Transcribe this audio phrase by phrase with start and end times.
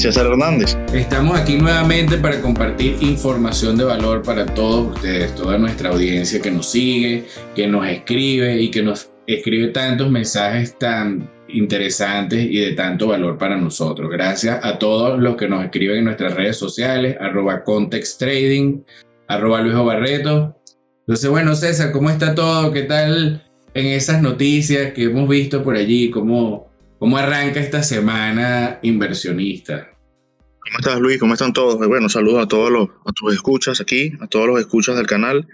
[0.00, 0.78] César Hernández.
[0.94, 6.50] Estamos aquí nuevamente para compartir información de valor para todos ustedes, toda nuestra audiencia que
[6.50, 12.72] nos sigue, que nos escribe y que nos escribe tantos mensajes tan interesantes y de
[12.72, 14.10] tanto valor para nosotros.
[14.10, 18.22] Gracias a todos los que nos escriben en nuestras redes sociales, arroba context
[19.28, 20.56] arroba Luis Barreto.
[21.00, 22.72] Entonces, bueno, César, ¿cómo está todo?
[22.72, 23.42] ¿Qué tal
[23.74, 26.08] en esas noticias que hemos visto por allí?
[26.10, 29.89] ¿Cómo, ¿Cómo arranca esta semana inversionista?
[30.70, 31.18] ¿Cómo estás, Luis?
[31.18, 31.84] ¿Cómo están todos?
[31.84, 35.48] Bueno, saludos a todos los a tus escuchas aquí, a todos los escuchas del canal.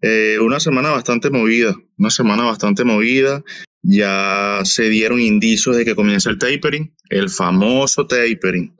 [0.00, 3.42] Eh, una semana bastante movida, una semana bastante movida.
[3.82, 8.76] Ya se dieron indicios de que comienza el tapering, el famoso tapering.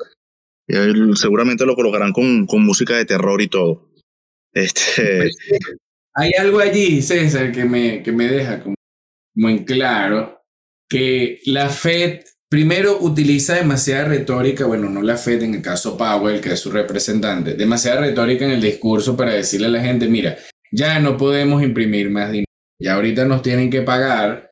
[1.17, 3.91] seguramente lo colocarán con, con música de terror y todo.
[4.53, 5.31] Este...
[6.15, 8.77] Hay algo allí, César, que me, que me deja como,
[9.35, 10.41] como en claro
[10.89, 12.21] que la Fed
[12.55, 16.71] primero utiliza demasiada retórica, bueno, no la Fed en el caso Powell, que es su
[16.71, 20.39] representante, demasiada retórica en el discurso para decirle a la gente, mira,
[20.71, 22.47] ya no podemos imprimir más dinero,
[22.81, 24.51] ya ahorita nos tienen que pagar,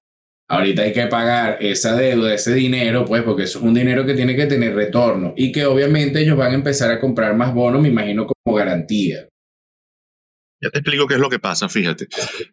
[0.49, 4.35] ahorita hay que pagar esa deuda, ese dinero, pues porque es un dinero que tiene
[4.35, 7.91] que tener retorno y que obviamente ellos van a empezar a comprar más bonos, me
[7.91, 9.29] imagino, como garantía.
[10.63, 12.07] Ya te explico qué es lo que pasa, fíjate.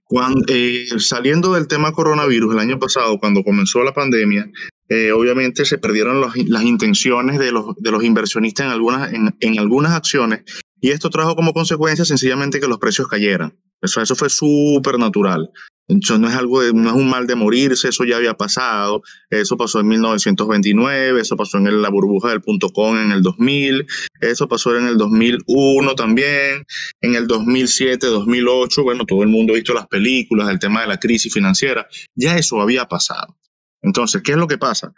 [0.04, 4.50] Cuando, eh, saliendo del tema coronavirus el año pasado, cuando comenzó la pandemia,
[4.90, 9.60] eh, obviamente se perdieron las intenciones de los, de los inversionistas en algunas, en, en
[9.60, 10.42] algunas acciones
[10.82, 13.58] y esto trajo como consecuencia sencillamente que los precios cayeran.
[13.82, 15.50] Eso, eso fue súper natural.
[15.90, 19.02] Eso no es algo no es un mal de morirse, eso ya había pasado.
[19.32, 23.88] Eso pasó en 1929, eso pasó en la burbuja del punto com en el 2000,
[24.22, 26.64] eso pasó en el 2001 también,
[27.02, 28.84] en el 2007, 2008.
[28.84, 31.88] Bueno, todo el mundo ha visto las películas, el tema de la crisis financiera.
[32.16, 33.36] Ya eso había pasado.
[33.82, 34.94] Entonces, ¿qué es lo que pasa?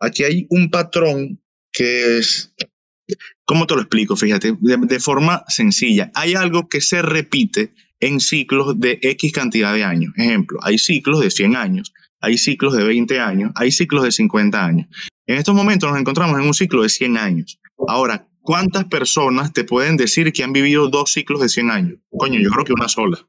[0.00, 1.42] Aquí hay un patrón
[1.72, 2.54] que es,
[3.44, 4.16] ¿cómo te lo explico?
[4.16, 6.10] Fíjate, de forma sencilla.
[6.14, 10.12] Hay algo que se repite en ciclos de X cantidad de años.
[10.16, 14.64] Ejemplo, hay ciclos de 100 años, hay ciclos de 20 años, hay ciclos de 50
[14.64, 14.88] años.
[15.26, 17.60] En estos momentos nos encontramos en un ciclo de 100 años.
[17.88, 21.98] Ahora, ¿cuántas personas te pueden decir que han vivido dos ciclos de 100 años?
[22.10, 23.26] Coño, yo creo que una sola.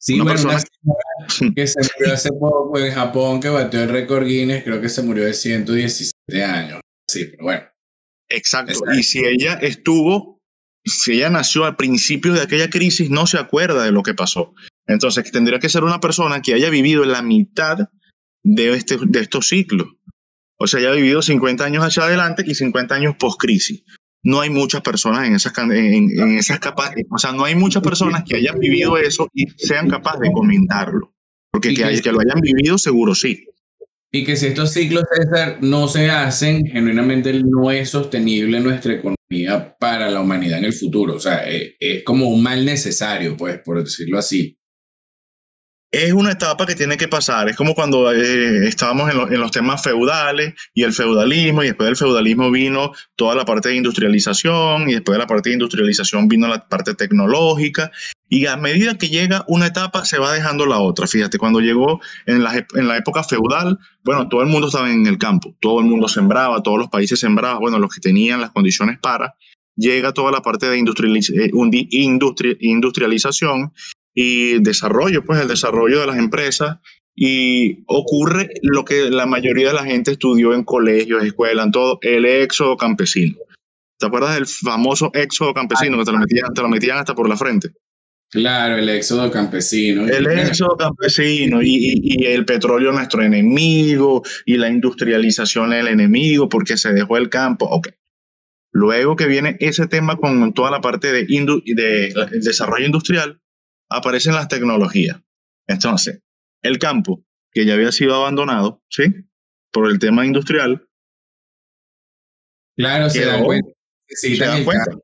[0.00, 1.52] Sí, una bueno, persona...
[1.54, 5.02] que se murió hace poco en Japón, que batió el récord Guinness, creo que se
[5.02, 6.80] murió de 117 años.
[7.08, 7.62] Sí, pero bueno.
[8.28, 8.80] Exacto.
[8.96, 10.37] Y si ella estuvo
[10.88, 14.54] si ella nació al principio de aquella crisis, no se acuerda de lo que pasó.
[14.86, 17.88] Entonces, tendría que ser una persona que haya vivido en la mitad
[18.42, 19.88] de, este, de estos ciclos.
[20.58, 23.84] O sea, haya vivido 50 años hacia adelante y 50 años post-crisis.
[24.24, 28.24] No hay muchas personas en esas, en, esas capaces, o sea, no hay muchas personas
[28.28, 31.14] que hayan vivido eso y sean capaces de comentarlo.
[31.52, 33.44] Porque que, que lo hayan vivido, seguro sí.
[34.10, 39.17] Y que si estos ciclos, César, no se hacen, genuinamente no es sostenible nuestra economía
[39.78, 41.14] para la humanidad en el futuro.
[41.14, 44.57] O sea, es, es como un mal necesario, pues, por decirlo así
[45.90, 47.48] es una etapa que tiene que pasar.
[47.48, 51.96] Es como cuando eh, estábamos en, los temas feudales y el feudalismo, y después del
[51.96, 56.46] feudalismo vino toda la parte de industrialización, y después de la parte de industrialización vino
[56.46, 57.90] la parte tecnológica,
[58.28, 61.06] y a medida que llega una etapa se va dejando la otra.
[61.06, 65.06] Fíjate, cuando llegó en la, en la época feudal, bueno, todo el mundo estaba en
[65.06, 68.50] el campo, todo el mundo sembraba, todos los países sembraban, bueno, los que tenían las
[68.50, 69.34] condiciones para,
[69.78, 73.72] llega toda la parte de eh, industrialización
[74.20, 76.78] y desarrollo, pues el desarrollo de las empresas
[77.14, 82.00] y ocurre lo que la mayoría de la gente estudió en colegios, escuelas, en todo,
[82.02, 83.36] el éxodo campesino.
[83.96, 87.28] ¿Te acuerdas del famoso éxodo campesino que te lo, metían, te lo metían hasta por
[87.28, 87.68] la frente?
[88.28, 90.08] Claro, el éxodo campesino.
[90.08, 96.76] El éxodo campesino y, y, el petróleo nuestro enemigo y la industrialización el enemigo porque
[96.76, 97.66] se dejó el campo.
[97.66, 97.90] Ok.
[98.72, 102.12] Luego que viene ese tema con toda la parte de, de
[102.42, 103.40] desarrollo industrial,
[103.88, 105.20] aparecen las tecnologías.
[105.66, 106.22] Entonces,
[106.62, 109.04] el campo, que ya había sido abandonado, ¿sí?
[109.70, 110.88] Por el tema industrial.
[112.76, 113.70] Claro, se dan cuenta.
[114.06, 114.96] se dan cuenta.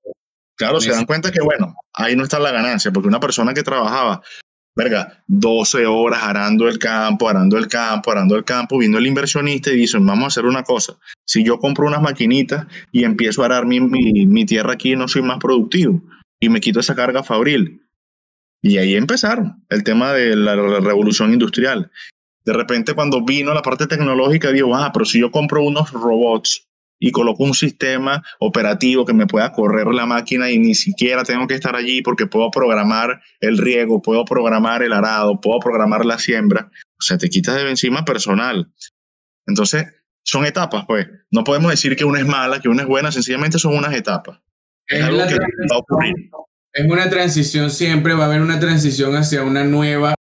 [0.56, 3.64] Claro, se dan cuenta que, bueno, ahí no está la ganancia, porque una persona que
[3.64, 4.22] trabajaba,
[4.76, 9.70] verga, 12 horas arando el campo, arando el campo, arando el campo, viendo el inversionista
[9.70, 10.96] y dice, vamos a hacer una cosa,
[11.26, 15.08] si yo compro unas maquinitas y empiezo a arar mi, mi, mi tierra aquí, no
[15.08, 16.00] soy más productivo
[16.38, 17.83] y me quito esa carga fabril
[18.64, 21.90] y ahí empezaron el tema de la, revolución industrial.
[22.46, 26.66] De repente cuando vino la parte tecnológica, digo, ah, pero si yo compro unos robots
[26.98, 31.46] y coloco un sistema operativo que me pueda correr la máquina y ni siquiera tengo
[31.46, 36.18] que estar allí porque puedo programar el riego, puedo programar el arado, puedo programar la
[36.18, 38.72] siembra, o sea, te quitas de encima personal.
[39.46, 39.84] Entonces,
[40.22, 41.06] son etapas, pues.
[41.30, 44.40] No podemos decir que una es mala, que una es buena, sencillamente son unas etapas.
[44.86, 46.30] Es, algo que va a ocurrir.
[46.74, 50.16] Es una transición, siempre va a haber una transición hacia una nueva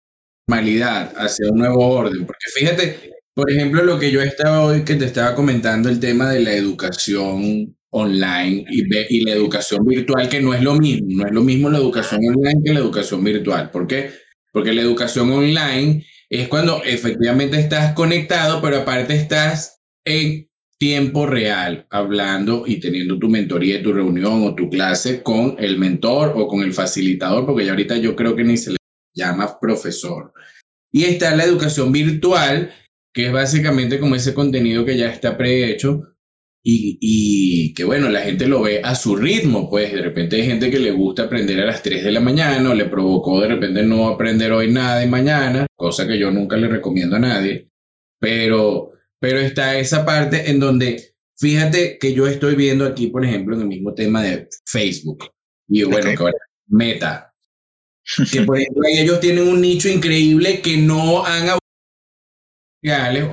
[0.49, 2.25] normalidad, hacia un nuevo orden.
[2.25, 6.31] Porque fíjate, por ejemplo, lo que yo estaba hoy, que te estaba comentando, el tema
[6.31, 11.35] de la educación online y, la educación virtual, que no es lo mismo, no es
[11.35, 13.71] lo mismo la educación online que la educación virtual.
[13.71, 14.11] ¿Por qué?
[14.51, 20.48] Porque la educación online es cuando efectivamente estás conectado, pero aparte estás en
[20.79, 26.35] tiempo real, hablando y teniendo tu mentoría, tu reunión o tu clase con el mentor
[26.37, 28.77] o con el facilitador, porque ya ahorita yo creo que ni se le
[29.15, 30.33] llama profesor.
[30.93, 32.73] Y está la educación virtual,
[33.13, 36.15] que es básicamente como ese contenido que ya está prehecho
[36.65, 40.47] y, y, que bueno, la gente lo ve a su ritmo, pues de repente hay
[40.47, 43.49] gente que le gusta aprender a las 3 de la mañana o le provocó de
[43.49, 47.69] repente no aprender hoy nada de mañana, cosa que yo nunca le recomiendo a nadie,
[48.21, 48.91] pero,
[49.21, 53.63] pero está esa parte en donde, fíjate que yo estoy viendo aquí, por ejemplo, en
[53.63, 55.31] el mismo tema de Facebook,
[55.69, 56.33] y bueno, que
[56.69, 57.35] Meta,
[58.33, 61.49] que por ejemplo ellos tienen un nicho increíble que no han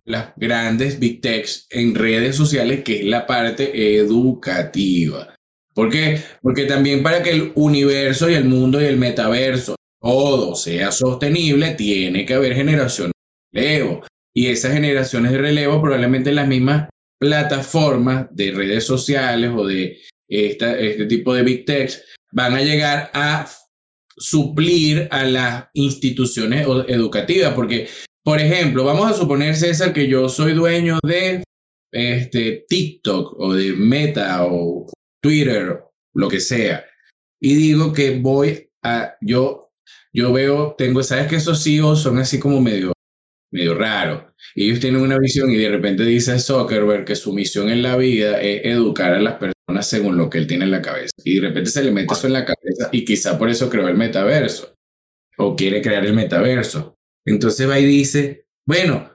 [0.06, 5.34] las grandes big techs en redes sociales, que es la parte educativa.
[5.74, 6.22] ¿Por qué?
[6.42, 11.72] Porque también para que el universo y el mundo y el metaverso todo sea sostenible,
[11.72, 13.14] tiene que haber generaciones
[13.52, 14.06] de relevo.
[14.36, 16.90] Y esas generaciones de relevo probablemente en las mismas
[17.20, 23.48] plataformas de redes sociales o de este tipo de big techs van a llegar a
[24.18, 27.88] suplir a las instituciones educativas, porque
[28.26, 31.44] por ejemplo, vamos a suponer, César, que yo soy dueño de
[31.92, 34.92] este, TikTok o de Meta o
[35.22, 35.84] Twitter,
[36.16, 36.84] lo que sea,
[37.40, 39.72] y digo que voy a, yo,
[40.12, 42.94] yo veo, tengo, sabes que esos CEOs son así como medio,
[43.56, 44.24] medio raros.
[44.54, 48.42] Ellos tienen una visión y de repente dice Zuckerberg que su misión en la vida
[48.42, 51.14] es educar a las personas según lo que él tiene en la cabeza.
[51.24, 53.88] Y de repente se le mete eso en la cabeza y quizá por eso creó
[53.88, 54.76] el metaverso
[55.38, 56.98] o quiere crear el metaverso.
[57.26, 59.12] Entonces va y dice, bueno,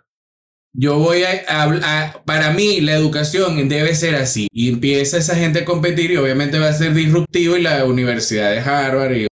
[0.73, 4.49] yo voy a, para mí la educación debe ser así.
[4.53, 8.51] Y empieza esa gente a competir y obviamente va a ser disruptivo y la Universidad
[8.53, 9.27] de Harvard y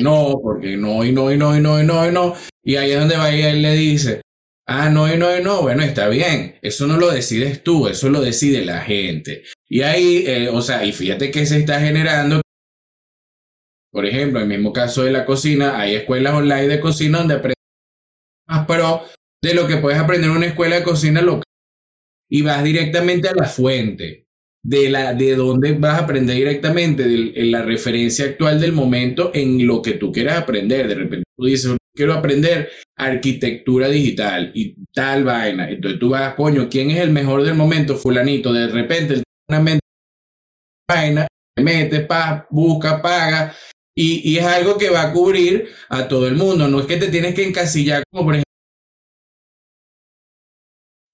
[0.00, 2.34] no, porque no, y no, y no, y no, y no, y no.
[2.64, 4.22] Y ahí es donde va y él le dice,
[4.66, 8.20] ah, no, y no, no, bueno, está bien, eso no lo decides tú, eso lo
[8.20, 9.42] decide la gente.
[9.68, 12.40] Y ahí, eh, o sea, y fíjate que se está generando
[13.94, 17.34] por ejemplo, en el mismo caso de la cocina, hay escuelas online de cocina donde
[17.34, 17.54] aprendes
[18.48, 19.02] más pro
[19.40, 21.44] de lo que puedes aprender en una escuela de cocina local.
[22.28, 24.26] Y vas directamente a la fuente
[24.64, 29.64] de, la, de dónde vas a aprender directamente, de, la referencia actual del momento en
[29.64, 30.88] lo que tú quieras aprender.
[30.88, 35.70] De repente tú dices, quiero aprender arquitectura digital y tal vaina.
[35.70, 37.96] Entonces tú vas, coño, ¿quién es el mejor del momento?
[37.96, 38.52] Fulanito.
[38.52, 39.80] De repente, una mente
[40.88, 41.26] vaina,
[41.58, 43.54] mete, pa, busca, paga
[43.96, 46.68] y, es algo que va a cubrir a todo el mundo.
[46.68, 48.44] No es que te tienes que encasillar como por ejemplo.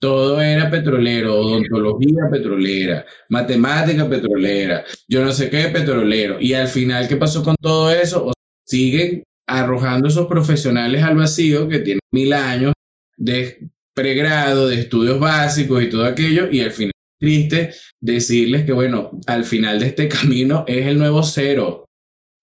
[0.01, 6.41] Todo era petrolero, odontología petrolera, matemática petrolera, yo no sé qué petrolero.
[6.41, 8.33] Y al final, ¿qué pasó con todo eso?
[8.71, 12.73] siguen arrojando esos profesionales al vacío que tienen mil años
[13.17, 19.11] de pregrado, de estudios básicos y todo aquello, y al final triste decirles que, bueno,
[19.27, 21.85] al final de este camino es el nuevo cero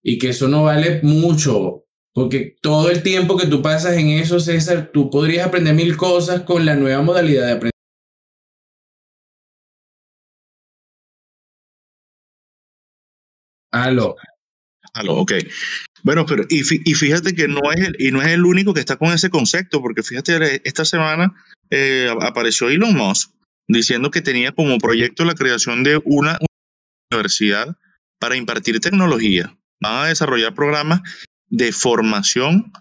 [0.04, 4.40] y que eso no vale mucho, porque todo el tiempo que tú pasas en eso,
[4.40, 7.72] César, tú podrías aprender mil cosas con la nueva modalidad de aprender.
[13.72, 14.16] Aló.
[15.08, 15.34] Ok.
[16.04, 18.98] Bueno, pero y, fíjate que no es, el, y no es el único que está
[18.98, 21.34] con ese concepto, porque fíjate, esta semana
[21.70, 23.32] eh, apareció Elon Musk
[23.68, 26.38] diciendo que tenía como proyecto la creación de una
[27.12, 27.78] universidad
[28.20, 31.02] para impartir tecnología van a desarrollar programas
[31.50, 32.72] de formación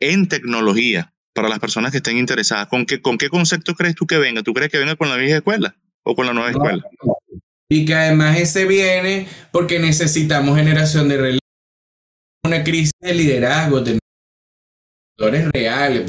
[0.00, 2.68] en tecnología para las personas que estén interesadas.
[2.68, 4.42] ¿Con qué, ¿Con qué concepto crees tú que venga?
[4.42, 6.82] ¿Tú crees que venga con la vieja escuela o con la nueva escuela?
[7.70, 11.38] Y que además ese viene porque necesitamos generación de relevo,
[12.44, 13.98] una crisis de liderazgo, de
[15.52, 16.08] reales.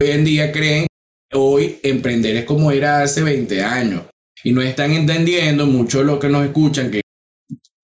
[0.00, 0.86] Hoy en día creen
[1.32, 4.04] hoy emprender es como era hace 20 años
[4.42, 7.00] y no están entendiendo mucho lo que nos escuchan que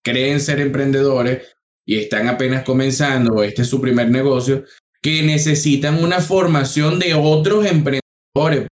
[0.05, 4.65] creen ser emprendedores y están apenas comenzando este es su primer negocio,
[5.03, 8.69] que necesitan una formación de otros emprendedores.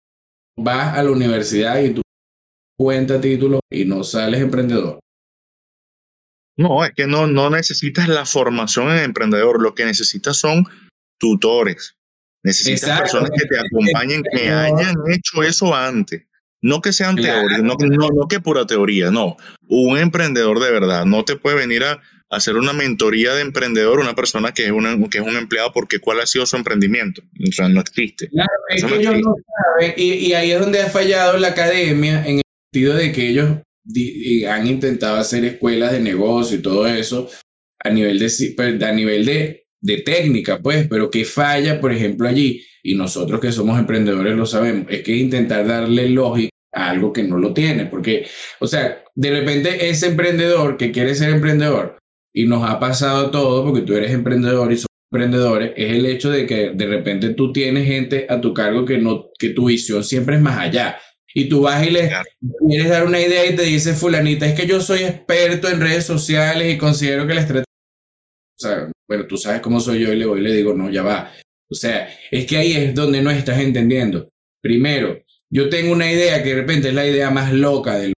[0.57, 2.03] Vas a la universidad y tú
[2.83, 4.99] cuentas títulos y no sales emprendedor.
[6.57, 10.67] No, es que no, no necesitas la formación en emprendedor, lo que necesitas son
[11.19, 11.97] tutores,
[12.45, 16.25] Necesitas personas que te acompañen, que hayan hecho eso antes.
[16.61, 19.37] No que sean teorías, no, no, no, que pura teoría, no.
[19.69, 24.15] Un emprendedor de verdad no te puede venir a, hacer una mentoría de emprendedor una
[24.15, 27.23] persona que es, una, que es un empleado porque cuál ha sido su emprendimiento.
[27.47, 28.29] O sea, no existe.
[28.29, 29.35] Claro, es que ellos no
[29.79, 32.41] saben, y, y, ahí es donde ha fallado la academia en
[32.73, 33.59] sentido de que ellos
[34.49, 37.29] han intentado hacer escuelas de negocio y todo eso
[37.85, 42.29] a nivel de, pues, a nivel de, de técnica, pues, pero que falla, por ejemplo,
[42.29, 47.13] allí, y nosotros que somos emprendedores lo sabemos, es que intentar darle lógica a algo
[47.13, 48.27] que no lo tiene, porque,
[48.61, 51.99] o sea, de repente ese emprendedor que quiere ser emprendedor,
[52.33, 56.31] y nos ha pasado todo, porque tú eres emprendedor y somos emprendedores, es el hecho
[56.31, 60.03] de que de repente tú tienes gente a tu cargo que, no, que tu visión
[60.03, 60.99] siempre es más allá.
[61.35, 62.11] Y tú vas y le
[62.69, 66.05] quieres dar una idea y te dice fulanita, es que yo soy experto en redes
[66.05, 67.65] sociales y considero que la estrategia...
[68.59, 70.91] O sea, bueno, tú sabes cómo soy yo y le voy y le digo, no,
[70.91, 71.33] ya va.
[71.71, 74.29] O sea, es que ahí es donde no estás entendiendo.
[74.61, 75.19] Primero,
[75.51, 78.13] yo tengo una idea que de repente es la idea más loca del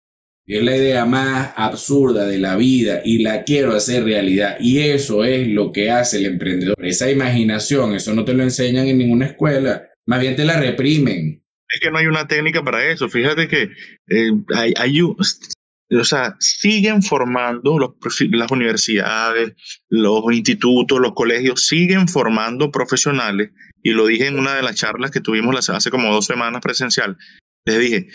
[0.47, 4.57] es la idea más absurda de la vida y la quiero hacer realidad.
[4.59, 6.75] Y eso es lo que hace el emprendedor.
[6.85, 9.89] Esa imaginación, eso no te lo enseñan en ninguna escuela.
[10.05, 11.43] Más bien te la reprimen.
[11.69, 13.09] Es que no hay una técnica para eso.
[13.09, 13.71] Fíjate que
[14.07, 19.53] eh, hay, hay, o sea, siguen formando las universidades,
[19.89, 23.51] los institutos, los colegios, siguen formando profesionales.
[23.83, 27.17] Y lo dije en una de las charlas que tuvimos hace como dos semanas presencial.
[27.65, 28.07] Les dije,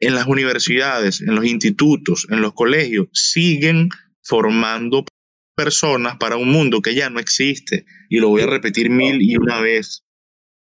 [0.00, 3.90] en las universidades, en los institutos, en los colegios, siguen
[4.22, 5.04] formando
[5.54, 7.84] personas para un mundo que ya no existe.
[8.08, 10.02] Y lo voy a repetir mil y una vez.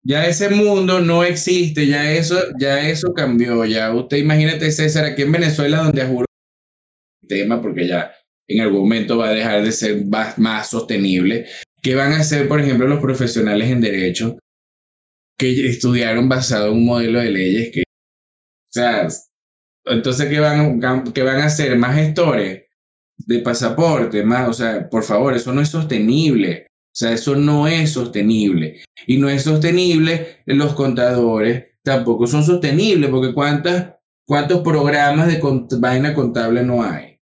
[0.05, 3.65] Ya ese mundo no existe, ya eso, ya eso cambió.
[3.65, 6.27] Ya usted imagínate, César, aquí en Venezuela, donde juro
[7.29, 8.13] tema, porque ya
[8.47, 11.47] en algún momento va a dejar de ser más, más sostenible.
[11.83, 14.39] ¿Qué van a hacer, por ejemplo, los profesionales en derecho
[15.39, 17.83] que estudiaron basado en un modelo de leyes que
[18.69, 19.09] o sea,
[19.87, 21.77] entonces, ¿qué van, qué van a hacer?
[21.79, 22.67] ¿Más gestores
[23.17, 24.23] de pasaporte?
[24.23, 26.68] Más, o sea, por favor, eso no es sostenible.
[26.99, 28.83] O sea, eso no es sostenible.
[29.07, 33.95] Y no es sostenible, los contadores tampoco son sostenibles, porque ¿cuántas,
[34.27, 35.41] ¿cuántos programas de
[35.79, 37.21] vaina contable no hay?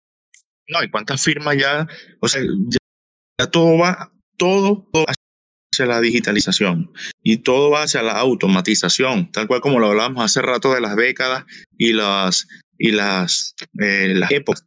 [0.68, 1.88] No, y cuántas firmas ya,
[2.20, 5.06] o sea, ya, todo va, todo, todo
[5.72, 10.42] hacia la digitalización y todo va hacia la automatización, tal cual como lo hablábamos hace
[10.42, 11.46] rato de las décadas
[11.78, 14.66] y las, y las, eh, las épocas.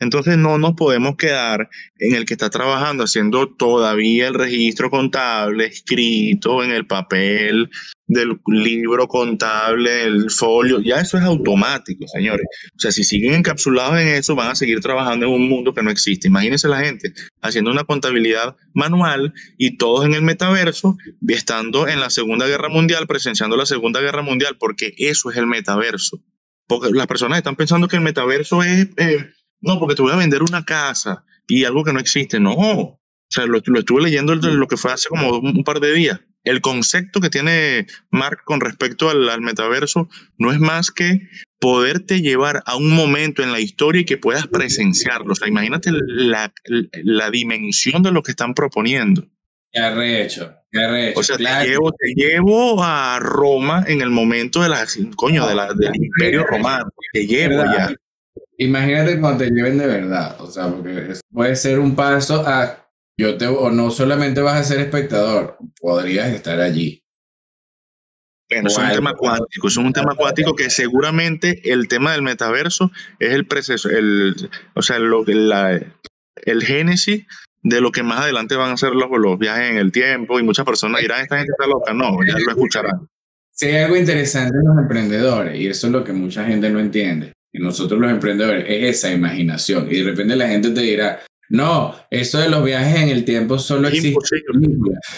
[0.00, 5.66] Entonces no nos podemos quedar en el que está trabajando haciendo todavía el registro contable
[5.66, 7.70] escrito en el papel
[8.08, 12.46] del libro contable, el folio, ya eso es automático, señores.
[12.74, 15.82] O sea, si siguen encapsulados en eso, van a seguir trabajando en un mundo que
[15.82, 16.28] no existe.
[16.28, 17.12] Imagínense la gente
[17.42, 20.96] haciendo una contabilidad manual y todos en el metaverso,
[21.28, 25.46] estando en la Segunda Guerra Mundial, presenciando la Segunda Guerra Mundial, porque eso es el
[25.46, 26.22] metaverso.
[26.66, 28.88] Porque las personas están pensando que el metaverso es...
[28.96, 32.40] Eh, no, porque te voy a vender una casa y algo que no existe.
[32.40, 32.52] No.
[32.52, 33.00] O
[33.30, 36.20] sea, lo, estuve leyendo lo que fue hace como un, par de días.
[36.44, 42.62] El concepto que tiene Mark con respecto al, metaverso no es más que poderte llevar
[42.64, 45.32] a un momento en la historia y que puedas presenciarlo.
[45.32, 49.28] O sea, imagínate la, la dimensión de lo que están proponiendo.
[49.70, 51.20] Qué arrecho, qué arrecho.
[51.20, 54.86] O sea, te, llevo, te, llevo, a Roma en el momento de la,
[55.16, 56.88] coño, de la, del imperio romano.
[57.12, 57.94] Te llevo ya.
[58.60, 63.36] Imagínate cuando te lleven de verdad, o sea, porque puede ser un paso a, yo
[63.38, 67.00] te, o no solamente vas a ser espectador, podrías estar allí.
[68.50, 72.90] Bueno, es un tema cuántico, es un tema cuántico que seguramente el tema del metaverso
[73.20, 74.34] es el proceso, el,
[74.74, 75.80] o sea, lo, la,
[76.34, 77.26] el génesis
[77.62, 80.42] de lo que más adelante van a ser los, los viajes en el tiempo y
[80.42, 83.08] muchas personas dirán, esta gente está loca, no, ya lo escucharán.
[83.52, 86.80] Sí, hay algo interesante en los emprendedores y eso es lo que mucha gente no
[86.80, 89.88] entiende nosotros los emprendedores, es esa imaginación.
[89.90, 93.58] Y de repente la gente te dirá, no, eso de los viajes en el tiempo
[93.58, 94.18] solo existe.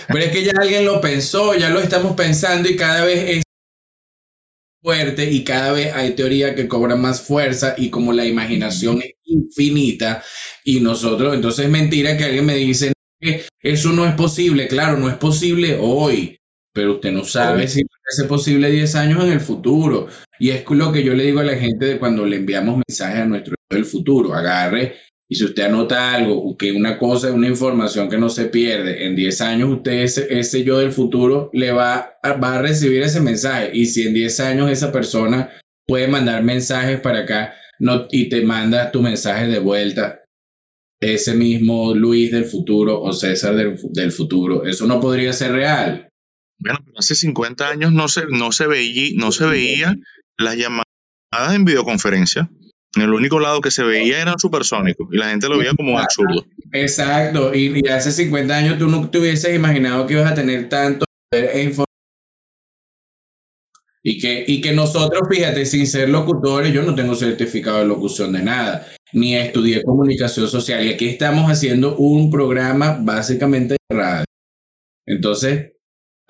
[0.08, 3.42] Pero es que ya alguien lo pensó, ya lo estamos pensando y cada vez es
[4.82, 9.12] fuerte y cada vez hay teoría que cobra más fuerza y como la imaginación es
[9.24, 10.22] infinita
[10.64, 14.96] y nosotros, entonces es mentira que alguien me dice que eso no es posible, claro,
[14.96, 16.39] no es posible hoy,
[16.72, 20.08] pero usted no sabe si ser posible 10 años en el futuro.
[20.38, 23.20] Y es lo que yo le digo a la gente de cuando le enviamos mensajes
[23.20, 24.34] a nuestro del futuro.
[24.34, 24.96] Agarre
[25.28, 29.14] y si usted anota algo, que una cosa, una información que no se pierde, en
[29.14, 33.70] 10 años usted, ese, yo del futuro, le va a, va a recibir ese mensaje.
[33.72, 35.50] Y si en 10 años esa persona
[35.86, 40.24] puede mandar mensajes para acá no, y te manda tu mensaje de vuelta,
[41.00, 46.09] ese mismo Luis del futuro o César del, del futuro, eso no podría ser real
[46.60, 49.96] Bueno, hace 50 años no se, no se veía, no se veía
[50.38, 50.84] las llamadas
[51.54, 52.50] en videoconferencia.
[52.96, 55.98] En el único lado que se veía eran supersónicos y la gente lo veía como
[55.98, 56.44] absurdo.
[56.72, 61.04] Exacto, y, hace 50 años tú no te hubieses imaginado que ibas a tener tanto
[61.32, 61.86] e información.
[64.02, 68.32] Y que, y que nosotros, fíjate, sin ser locutores, yo no tengo certificado de locución
[68.32, 70.84] de nada, ni estudié comunicación social.
[70.84, 74.24] Y aquí estamos haciendo un programa básicamente de radio.
[75.06, 75.74] Entonces,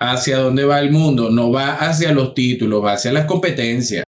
[0.01, 1.29] ¿hacia dónde va el mundo?
[1.29, 4.03] No va hacia los títulos, va hacia las competencias.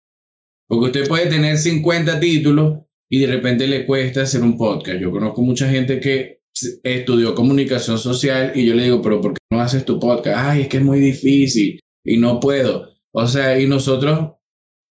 [0.68, 5.00] Porque usted puede tener 50 títulos y de repente le cuesta hacer un podcast.
[5.02, 6.42] Yo conozco mucha gente que
[6.84, 10.38] estudió comunicación social y yo le digo, pero ¿por qué no haces tu podcast?
[10.38, 12.88] Ay, es que es muy difícil y no puedo.
[13.12, 14.34] O sea, y nosotros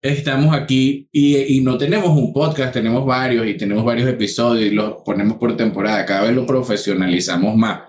[0.01, 4.75] estamos aquí y, y, no tenemos un podcast, tenemos varios y tenemos varios episodios y
[4.75, 7.81] los ponemos por temporada, cada vez lo profesionalizamos más.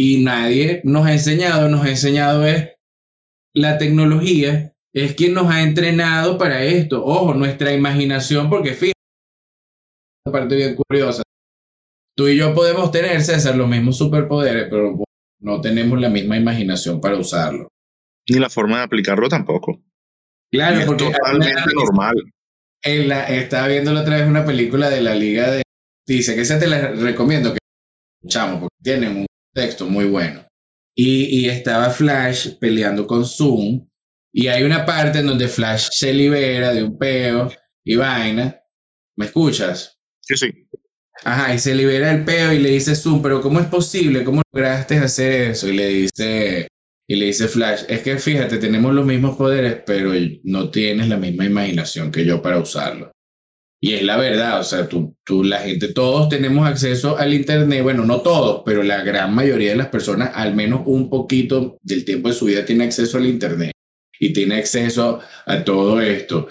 [0.00, 2.76] Y nadie nos ha enseñado, nos ha enseñado es
[3.52, 7.04] la tecnología es quien nos ha entrenado para esto.
[7.04, 8.92] Ojo, nuestra imaginación, porque fíjate,
[10.30, 11.24] parte bien curiosa.
[12.14, 15.02] Tú y yo podemos tener, César, los mismos superpoderes, pero
[15.40, 17.66] no tenemos la misma imaginación para usarlo.
[18.28, 19.82] Ni la forma de aplicarlo tampoco.
[20.52, 22.14] Claro, porque totalmente normal.
[22.84, 25.62] estaba viendo la otra vez una película de la Liga de.
[26.06, 27.58] Dice que esa te la recomiendo que
[28.22, 30.44] escuchamos, porque tienen un texto muy bueno.
[30.94, 33.86] Y, y estaba Flash peleando con Zoom
[34.32, 37.50] y hay una parte en donde Flash se libera de un peo
[37.84, 38.60] y vaina.
[39.16, 39.98] ¿Me escuchas?
[40.20, 40.68] Sí, sí.
[41.24, 44.22] Ajá, y se libera el peo y le dice Zoom, pero ¿cómo es posible?
[44.22, 45.68] ¿Cómo lograste hacer eso?
[45.68, 46.68] Y le dice,
[47.08, 50.12] y le dice Flash, es que fíjate, tenemos los mismos poderes, pero
[50.44, 53.10] no tienes la misma imaginación que yo para usarlo.
[53.80, 57.82] Y es la verdad, o sea, tú, tú, la gente, todos tenemos acceso al Internet,
[57.84, 62.04] bueno, no todos, pero la gran mayoría de las personas, al menos un poquito del
[62.04, 63.70] tiempo de su vida, tiene acceso al Internet
[64.18, 66.48] y tiene acceso a todo esto.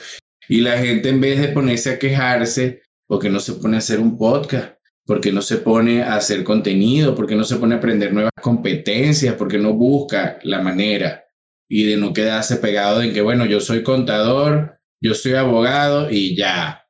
[0.48, 4.00] Y la gente en vez de ponerse a quejarse, porque no se pone a hacer
[4.00, 4.78] un podcast?
[5.06, 7.16] porque no se pone a hacer contenido?
[7.16, 9.36] porque no se pone a aprender nuevas competencias?
[9.36, 11.26] porque no busca la manera?
[11.70, 16.36] Y de no quedarse pegado en que, bueno, yo soy contador, yo soy abogado y
[16.36, 16.87] ya.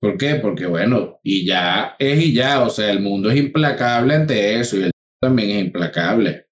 [0.00, 0.36] ¿Por qué?
[0.36, 2.62] Porque, bueno, y ya es y ya.
[2.62, 6.46] O sea, el mundo es implacable ante eso y el también es implacable.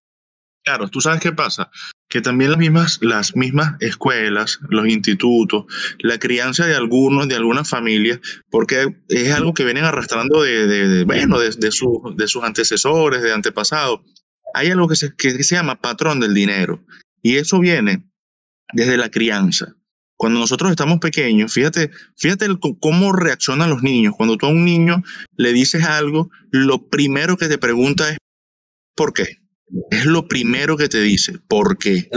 [0.65, 1.71] Claro, tú sabes qué pasa
[2.15, 5.65] que también las mismas, las mismas escuelas, los institutos,
[5.99, 11.41] la crianza de algunos, de algunas familias, porque es algo que vienen arrastrando de, bueno,
[11.41, 14.03] de, de, sus antecesores, de antepasados.
[14.55, 16.85] Hay algo que se, que se llama patrón del dinero
[17.21, 18.09] y eso viene
[18.73, 19.75] desde la crianza.
[20.25, 22.47] Cuando nosotros estamos pequeños, fíjate, fíjate
[22.81, 24.15] cómo reaccionan los niños.
[24.17, 25.03] Cuando tú a un niño
[25.37, 28.17] le dices algo, lo primero que te pregunta es
[28.97, 29.37] ¿por qué?
[29.91, 31.39] Es lo primero que te dice.
[31.47, 32.09] ¿Por qué?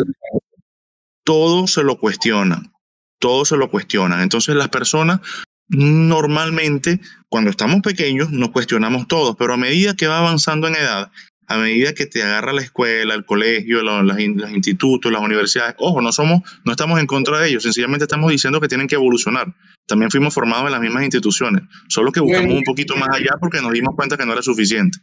[1.25, 2.71] Todo se lo cuestionan.
[3.19, 4.21] Todo se lo cuestionan.
[4.21, 5.19] Entonces las personas
[5.67, 11.11] normalmente, cuando estamos pequeños, nos cuestionamos todos, pero a medida que va avanzando en edad,
[11.47, 16.01] a medida que te agarra la escuela, el colegio, los, los, institutos, las universidades, ojo,
[16.01, 19.53] no somos, no estamos en contra de ellos, sencillamente estamos diciendo que tienen que evolucionar.
[19.87, 23.61] También fuimos formados en las mismas instituciones, solo que buscamos un poquito más allá porque
[23.61, 24.99] nos dimos cuenta que no era suficiente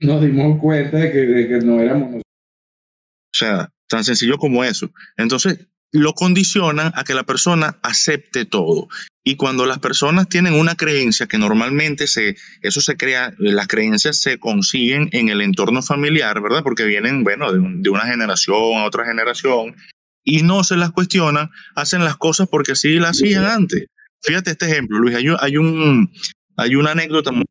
[0.00, 2.22] nos dimos cuenta de que, no éramos nosotros.
[2.22, 4.90] O sea, tan sencillo como eso.
[5.16, 8.88] Entonces, lo condicionan a que la persona acepte todo.
[9.28, 14.18] Y cuando las personas tienen una creencia que normalmente se, eso se crea, las creencias
[14.20, 16.62] se consiguen en el entorno familiar, ¿verdad?
[16.62, 19.76] Porque vienen, bueno, de, de una generación a otra generación
[20.24, 23.88] y no se las cuestionan, hacen las cosas porque así las hacían antes.
[24.22, 26.10] Fíjate este ejemplo, Luis, hay, hay, un,
[26.56, 27.44] hay una anécdota muy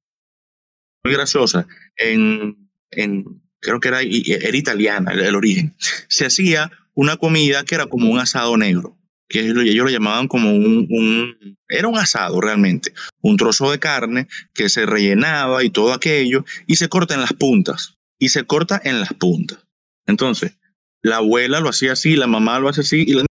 [1.04, 1.68] graciosa.
[1.96, 5.76] En, en, creo que era, era italiana el, origen.
[6.08, 8.98] Se hacía una comida que era como un asado negro,
[9.30, 14.70] que ellos lo llamaban como un, era un asado realmente, un trozo de carne que
[14.70, 19.00] se rellenaba y todo aquello, y se corta en las puntas, y se corta en
[19.00, 19.60] las puntas.
[20.06, 20.58] Entonces,
[21.02, 23.26] la abuela lo hacía así, la mamá lo hace así, y la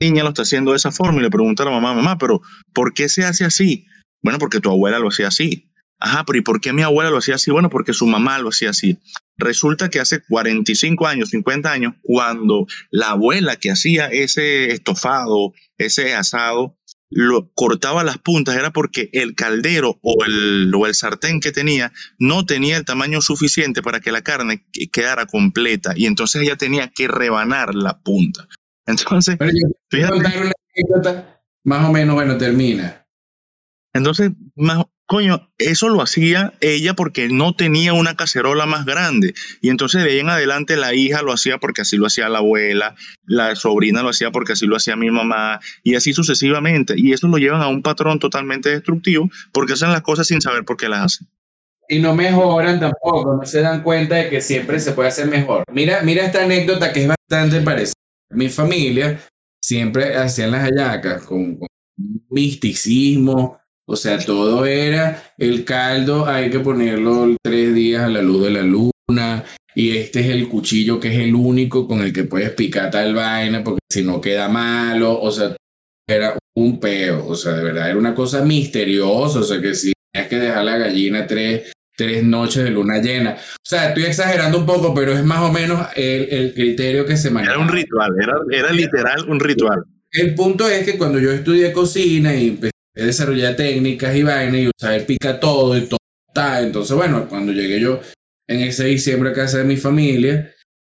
[0.00, 2.42] niña lo está haciendo de esa forma, y le pregunta a la mamá, mamá, pero
[2.72, 3.86] ¿por qué se hace así?
[4.22, 5.66] Bueno, porque tu abuela lo hacía así.
[5.98, 7.50] Ajá, pero ¿y por qué mi abuela lo hacía así?
[7.50, 8.98] Bueno, porque su mamá lo hacía así.
[9.40, 16.14] Resulta que hace 45 años, 50 años, cuando la abuela que hacía ese estofado, ese
[16.14, 16.76] asado,
[17.10, 21.92] lo cortaba las puntas, era porque el caldero o el, o el sartén que tenía
[22.18, 26.88] no tenía el tamaño suficiente para que la carne quedara completa y entonces ella tenía
[26.88, 28.46] que rebanar la punta.
[28.86, 29.36] Entonces,
[31.64, 33.06] más o menos, bueno, termina.
[33.92, 39.34] Entonces, más, Coño, eso lo hacía ella porque no tenía una cacerola más grande.
[39.60, 42.38] Y entonces de ahí en adelante la hija lo hacía porque así lo hacía la
[42.38, 42.94] abuela,
[43.24, 46.94] la sobrina lo hacía porque así lo hacía mi mamá, y así sucesivamente.
[46.96, 50.64] Y eso lo llevan a un patrón totalmente destructivo porque hacen las cosas sin saber
[50.64, 51.26] por qué las hacen.
[51.88, 55.64] Y no mejoran tampoco, no se dan cuenta de que siempre se puede hacer mejor.
[55.72, 57.94] Mira, mira esta anécdota que es bastante parecida.
[58.30, 59.20] Mi familia
[59.60, 61.58] siempre hacían las hallacas con
[62.28, 63.59] misticismo,
[63.90, 68.50] o sea, todo era el caldo, hay que ponerlo tres días a la luz de
[68.52, 69.44] la luna.
[69.74, 73.14] Y este es el cuchillo que es el único con el que puedes picar tal
[73.14, 75.20] vaina, porque si no queda malo.
[75.20, 75.56] O sea,
[76.08, 77.26] era un peo.
[77.26, 79.40] O sea, de verdad, era una cosa misteriosa.
[79.40, 83.32] O sea, que si tenías que dejar la gallina tres, tres noches de luna llena.
[83.32, 87.16] O sea, estoy exagerando un poco, pero es más o menos el, el criterio que
[87.16, 87.54] se maneja.
[87.54, 89.82] Era un ritual, era, era literal un ritual.
[90.12, 94.70] El punto es que cuando yo estudié cocina y empecé desarrollar técnicas y vainas y
[94.78, 95.98] saber pica todo y todo
[96.28, 96.60] está.
[96.60, 98.00] Entonces, bueno, cuando llegué yo
[98.48, 100.54] en ese diciembre a casa de mi familia,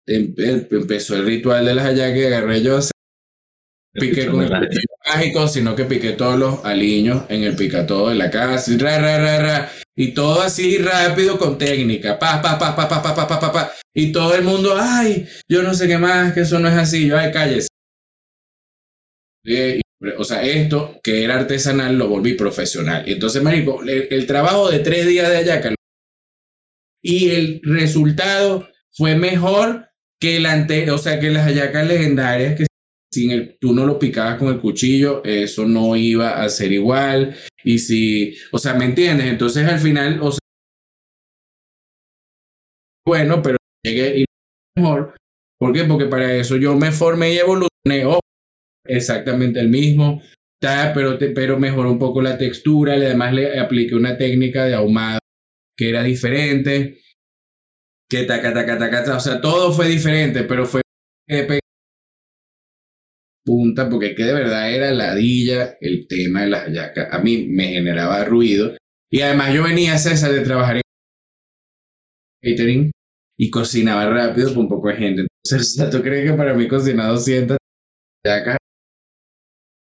[0.07, 2.93] em, em, empezó el ritual de las hallacas y agarré yo a hacer
[3.93, 4.51] piqué con el
[5.05, 8.97] mágico, sino que piqué todos los aliños en el picatodo de la casa y ra,
[8.97, 13.15] ra, ra, ra, y todo así rápido con técnica, pa, pa, pa, pa, pa, pa,
[13.15, 16.59] pa, pa, pa, y todo el mundo, ay, yo no sé qué más, que eso
[16.59, 17.67] no es así, yo, ay, cállese.
[19.45, 19.82] Y,
[20.17, 23.03] o sea, esto que era artesanal lo volví profesional.
[23.07, 25.73] Entonces, Marico, el, trabajo de tres días de ayaca
[27.01, 29.89] y el resultado fue mejor
[30.19, 32.65] que el anterior, o sea, que las hallacas legendarias que
[33.13, 37.35] sin el, tú no lo picabas con el cuchillo, eso no iba a ser igual.
[37.63, 39.27] Y si, o sea, ¿me entiendes?
[39.27, 40.39] Entonces al final, o sea,
[43.05, 44.25] bueno, pero llegué y
[44.77, 45.15] mejor.
[45.59, 45.83] ¿Por qué?
[45.83, 48.05] Porque para eso yo me formé y evolucioné.
[48.85, 50.21] Exactamente el mismo,
[50.93, 55.19] pero, pero mejoró un poco la textura, además le apliqué una técnica de ahumado
[55.75, 56.99] que era diferente,
[58.09, 60.81] que taca, taca, taca, o sea, todo fue diferente, pero fue
[63.45, 67.67] punta, porque que de verdad era ladilla el tema de las hallacas, a mí me
[67.69, 68.77] generaba ruido,
[69.11, 70.81] y además yo venía César de trabajar en
[72.41, 72.91] catering
[73.37, 75.27] y cocinaba rápido con un poco de gente.
[75.45, 77.57] Entonces, ¿tú crees que para mí cocinar 200
[78.25, 78.57] hallacas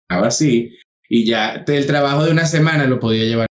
[0.09, 3.47] Ahora sí, y ya el trabajo de una semana lo podía llevar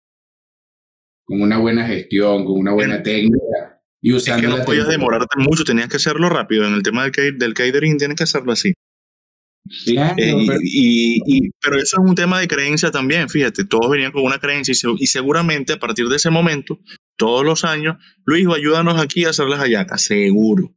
[1.26, 5.38] con una buena gestión, con una buena técnica y usando es que no podías demorarte
[5.38, 6.66] mucho, tenías que hacerlo rápido.
[6.66, 8.74] En el tema del, del catering tienes que hacerlo así.
[9.86, 10.60] Claro, eh, pero...
[10.64, 14.74] Y, pero eso es un tema de creencia también, fíjate, todos venían con una creencia
[14.98, 16.80] y, seguramente a partir de ese momento,
[17.18, 20.74] todos los años, Luis, ayúdanos aquí a hacer las hallacas, seguro.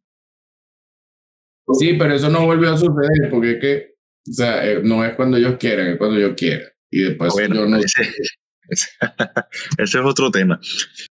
[1.78, 3.91] Sí, pero eso no volvió a suceder porque es que
[4.28, 6.64] o sea, eh, no es cuando ellos quieran, es cuando yo quiera.
[6.90, 7.78] Y después yo no...
[8.68, 8.88] Ese,
[9.76, 10.58] es otro tema.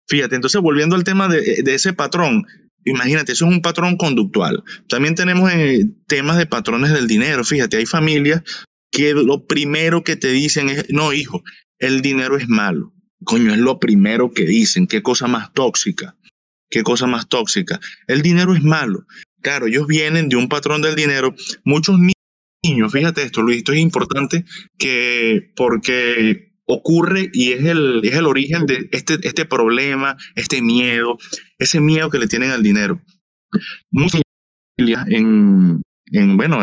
[0.06, 2.46] Fíjate, entonces volviendo al tema de, de, ese patrón,
[2.84, 4.62] imagínate, eso es un patrón conductual.
[4.88, 7.42] También tenemos eh, temas de patrones del dinero.
[7.44, 8.42] Fíjate, hay familias
[8.90, 11.42] que lo primero que te dicen es, no, hijo,
[11.78, 12.92] el dinero es malo.
[13.24, 14.86] Coño, es lo primero que dicen.
[14.86, 16.16] Qué cosa más tóxica.
[16.70, 17.80] Qué cosa más tóxica.
[18.06, 19.04] El dinero es malo.
[19.40, 21.34] Claro, ellos vienen de un patrón del dinero.
[21.64, 21.98] Muchos
[22.64, 24.44] niños, fíjate esto, Luis, esto es importante
[24.78, 31.16] que porque ocurre y es el, es el origen de este, este problema, este miedo,
[31.58, 33.00] ese miedo que le tienen al dinero.
[33.90, 34.20] Muchas
[34.76, 36.58] familias en, en, bueno,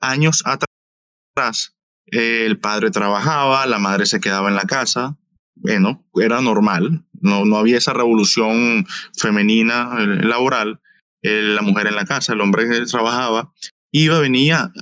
[0.00, 1.74] años atrás,
[2.06, 5.16] el padre trabajaba, la madre se quedaba en la casa,
[5.54, 10.80] bueno, era normal, no, no había esa revolución femenina eh, laboral,
[11.22, 13.52] eh, la mujer en la casa, el hombre trabajaba,
[13.90, 14.72] iba, venía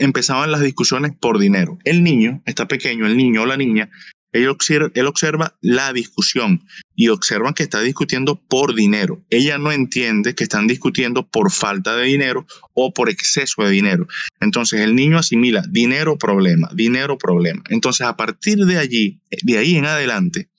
[0.00, 1.78] empezaban las discusiones por dinero.
[1.84, 3.90] El niño, está pequeño, el niño o la niña,
[4.32, 9.24] él observa, él observa la discusión y observan que está discutiendo por dinero.
[9.30, 14.06] Ella no entiende que están discutiendo por falta de dinero o por exceso de dinero.
[14.40, 17.62] Entonces el niño asimila dinero, problema, dinero, problema.
[17.70, 20.50] Entonces a partir de allí, de ahí en adelante,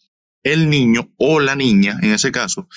[0.43, 2.67] el niño o la niña, en ese caso,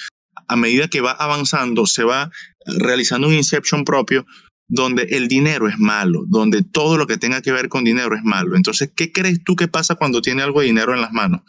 [0.49, 2.31] a medida que va avanzando, se va
[2.67, 4.27] realizando un inception propio
[4.71, 8.23] donde el dinero es malo, donde todo lo que tenga que ver con dinero es
[8.23, 8.57] malo.
[8.57, 11.43] Entonces, ¿qué crees tú que pasa cuando tiene algo de dinero en las manos?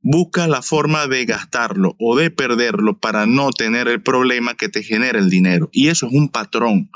[0.00, 4.82] Busca la forma de gastarlo o de perderlo para no tener el problema que te
[4.82, 5.68] genera el dinero.
[5.70, 6.90] Y eso es un patrón.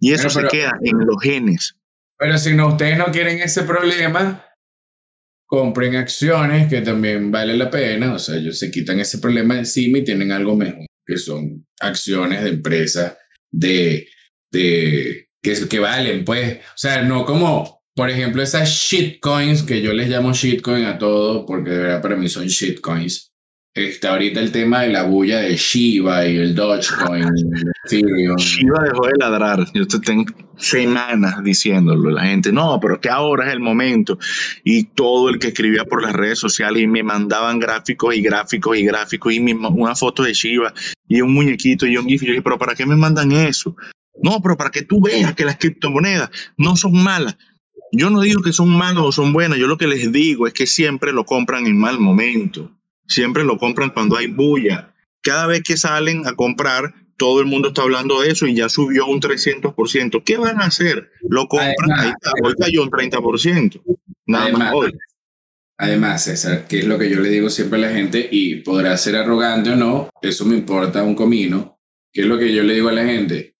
[0.00, 1.76] Y eso se queda en los genes.
[2.18, 4.44] Pero si no, ustedes no quieren ese problema,
[5.44, 8.14] compren acciones que también vale la pena.
[8.14, 12.42] O sea, ellos se quitan ese problema encima y tienen algo mejor, que son acciones
[12.42, 13.16] de empresas
[13.50, 14.08] de
[14.50, 16.58] de, que, que valen, pues.
[16.58, 21.44] O sea, no como por ejemplo, esas shitcoins, que yo les llamo shitcoin a todo,
[21.44, 23.34] porque de verdad para mí son shitcoins.
[23.74, 27.28] Está ahorita el tema de la bulla de Shiba y el Dogecoin,
[27.90, 29.66] Shiba dejó de ladrar.
[29.74, 32.10] Yo te tengo semanas diciéndolo.
[32.10, 34.16] La gente, no, pero que ahora es el momento.
[34.62, 38.78] Y todo el que escribía por las redes sociales y me mandaban gráficos y gráficos
[38.78, 40.72] y gráficos y una foto de Shiba
[41.08, 42.22] y un muñequito y un GIF.
[42.22, 43.74] Y yo dije, pero ¿para qué me mandan eso?
[44.22, 47.36] No, pero para que tú veas que las criptomonedas no son malas.
[47.92, 50.52] Yo no digo que son malas o son buenas, yo lo que les digo es
[50.52, 52.70] que siempre lo compran en mal momento,
[53.06, 54.94] siempre lo compran cuando hay bulla.
[55.22, 58.68] Cada vez que salen a comprar, todo el mundo está hablando de eso y ya
[58.68, 60.22] subió un 300%.
[60.24, 61.10] ¿Qué van a hacer?
[61.28, 63.82] Lo compran, ahí está, hoy cayó un 30%.
[64.26, 64.92] Nada más hoy.
[65.78, 68.96] Además, César, que es lo que yo le digo siempre a la gente, y podrá
[68.96, 71.78] ser arrogante o no, eso me importa un comino,
[72.12, 73.54] que es lo que yo le digo a la gente,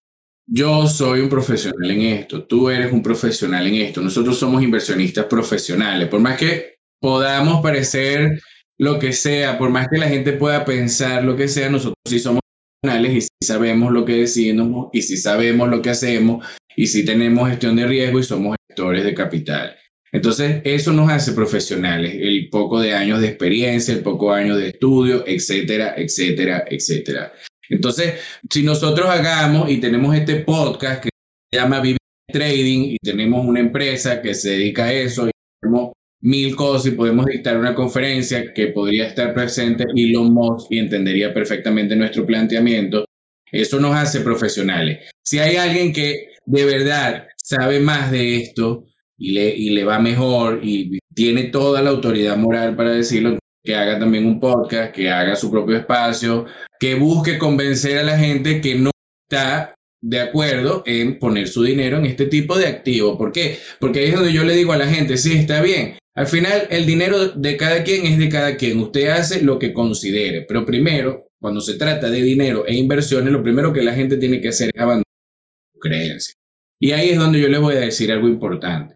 [0.51, 5.27] yo soy un profesional en esto, tú eres un profesional en esto, nosotros somos inversionistas
[5.27, 8.41] profesionales, por más que podamos parecer
[8.79, 12.19] lo que sea, por más que la gente pueda pensar lo que sea, nosotros sí
[12.19, 12.41] somos
[12.81, 17.05] profesionales y sí sabemos lo que decimos y sí sabemos lo que hacemos y sí
[17.05, 19.77] tenemos gestión de riesgo y somos gestores de capital.
[20.11, 24.69] Entonces, eso nos hace profesionales, el poco de años de experiencia, el poco años de
[24.69, 27.33] estudio, etcétera, etcétera, etcétera.
[27.69, 28.15] Entonces,
[28.51, 31.11] si nosotros hagamos y tenemos este podcast que
[31.51, 31.99] se llama Vive
[32.31, 36.97] Trading y tenemos una empresa que se dedica a eso y tenemos mil cosas y
[36.97, 43.05] podemos dictar una conferencia que podría estar presente Elon Musk y entendería perfectamente nuestro planteamiento,
[43.51, 45.09] eso nos hace profesionales.
[45.25, 48.85] Si hay alguien que de verdad sabe más de esto
[49.17, 53.75] y le, y le va mejor y tiene toda la autoridad moral para decirlo, que
[53.75, 56.47] haga también un podcast, que haga su propio espacio,
[56.81, 58.91] que busque convencer a la gente que no
[59.29, 63.19] está de acuerdo en poner su dinero en este tipo de activo.
[63.19, 63.59] ¿Por qué?
[63.81, 65.99] Porque ahí es donde yo le digo a la gente, sí, está bien.
[66.15, 68.79] Al final, el dinero de cada quien es de cada quien.
[68.81, 70.43] Usted hace lo que considere.
[70.43, 74.41] Pero primero, cuando se trata de dinero e inversiones, lo primero que la gente tiene
[74.41, 75.05] que hacer es abandonar
[75.73, 76.35] su creencia.
[76.81, 78.95] Y ahí es donde yo le voy a decir algo importante.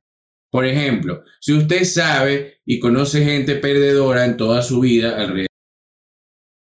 [0.51, 5.52] Por ejemplo, si usted sabe y conoce gente perdedora en toda su vida alrededor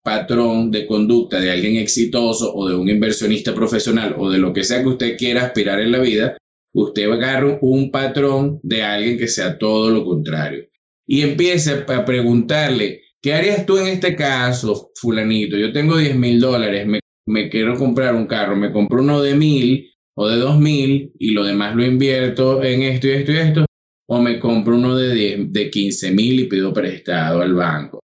[0.07, 4.63] patrón de conducta de alguien exitoso o de un inversionista profesional o de lo que
[4.63, 6.37] sea que usted quiera aspirar en la vida,
[6.73, 10.63] usted va a agarrar un patrón de alguien que sea todo lo contrario.
[11.05, 15.57] Y empiece a preguntarle, ¿qué harías tú en este caso, fulanito?
[15.57, 19.35] Yo tengo 10 mil dólares, me, me, quiero comprar un carro, me compro uno de
[19.35, 23.37] mil o de dos mil y lo demás lo invierto en esto y esto y
[23.39, 23.65] esto,
[24.07, 27.99] o me compro uno de, de 15 mil y pido prestado al banco.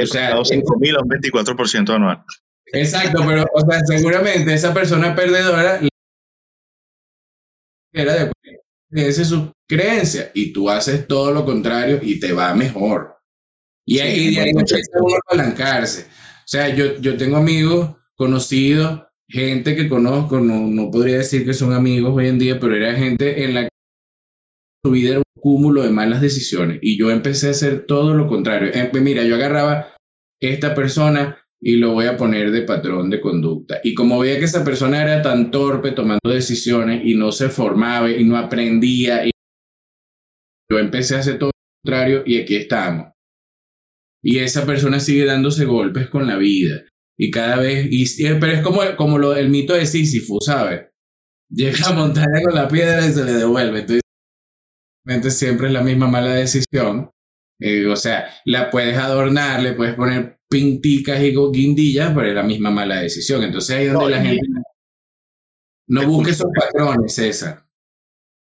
[0.00, 2.24] O sea, 5 mil a un 24% anual.
[2.66, 5.80] Exacto, pero o sea, seguramente esa persona perdedora
[7.92, 8.32] era de
[8.90, 13.16] es su creencia y tú haces todo lo contrario y te va mejor.
[13.86, 16.02] Y ahí, de ahí empieza a apalancarse.
[16.02, 21.54] O sea, yo, yo tengo amigos, conocidos, gente que conozco, no, no podría decir que
[21.54, 23.68] son amigos hoy en día, pero era gente en la que
[24.84, 28.28] su vida era un cúmulo de malas decisiones y yo empecé a hacer todo lo
[28.28, 28.70] contrario.
[28.72, 29.92] Eh, pues mira, yo agarraba
[30.40, 33.80] esta persona y lo voy a poner de patrón de conducta.
[33.82, 38.08] Y como veía que esa persona era tan torpe tomando decisiones y no se formaba
[38.10, 39.24] y no aprendía,
[40.70, 43.08] yo empecé a hacer todo lo contrario y aquí estamos.
[44.22, 46.84] Y esa persona sigue dándose golpes con la vida.
[47.18, 48.06] Y cada vez, y,
[48.40, 50.86] pero es como, el mito de Sísifo, ¿sabes?
[51.50, 53.80] Llega a montaña con la piedra y se le devuelve.
[53.80, 54.01] Entonces,
[55.30, 57.10] siempre es la misma mala decisión.
[57.60, 62.42] Eh, o sea, la puedes adornar, le puedes poner pinticas y guindillas, pero es la
[62.42, 63.42] misma mala decisión.
[63.42, 64.46] Entonces ahí es donde la gente
[65.88, 67.64] no busque esos patrones, César.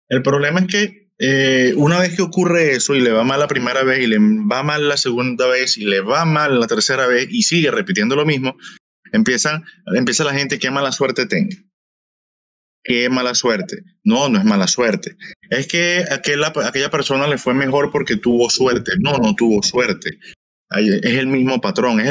[0.08, 3.46] El problema es que eh, una vez que ocurre eso y le va mal la
[3.46, 7.06] primera vez y le va mal la segunda vez y le va mal la tercera
[7.06, 8.56] vez y sigue repitiendo lo mismo,
[9.12, 9.62] empieza,
[9.94, 11.56] empieza la gente que mala suerte tenga.
[12.82, 13.82] Qué mala suerte.
[14.04, 15.16] No, no es mala suerte.
[15.50, 18.92] Es que aquella, aquella persona le fue mejor porque tuvo suerte.
[19.00, 20.18] No, no tuvo suerte.
[20.70, 22.06] Es el mismo patrón, es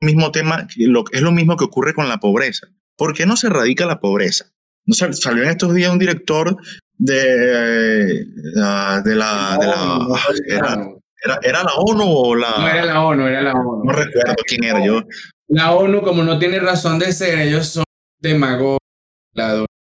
[0.00, 0.66] el mismo tema,
[1.10, 2.66] es lo mismo que ocurre con la pobreza.
[2.96, 4.46] ¿Por qué no se erradica la pobreza?
[4.84, 6.56] No salió en estos días un director
[6.98, 8.26] de,
[8.62, 12.50] ah, de la, de la era, era, la ONU o la.
[12.58, 13.84] No era la ONU, era la ONU.
[13.84, 15.02] No recuerdo quién era yo.
[15.48, 17.84] La ONU, como no tiene razón de ser, ellos son
[18.20, 18.78] demagogos.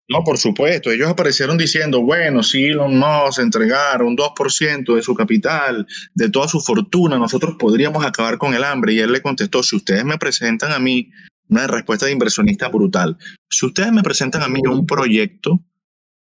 [0.06, 0.90] No, por supuesto.
[0.90, 6.46] Ellos aparecieron diciendo, bueno, si Elon Musk entregara un 2% de su capital, de toda
[6.46, 8.92] su fortuna, nosotros podríamos acabar con el hambre.
[8.92, 11.10] Y él le contestó, si ustedes me presentan a mí
[11.48, 13.16] una respuesta de inversionista brutal,
[13.48, 15.62] si ustedes me presentan a mí un proyecto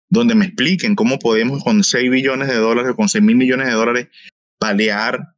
[0.10, 3.68] donde me expliquen cómo podemos con 6 billones de dólares o con 6 mil millones
[3.68, 4.08] de dólares
[4.58, 5.35] paliar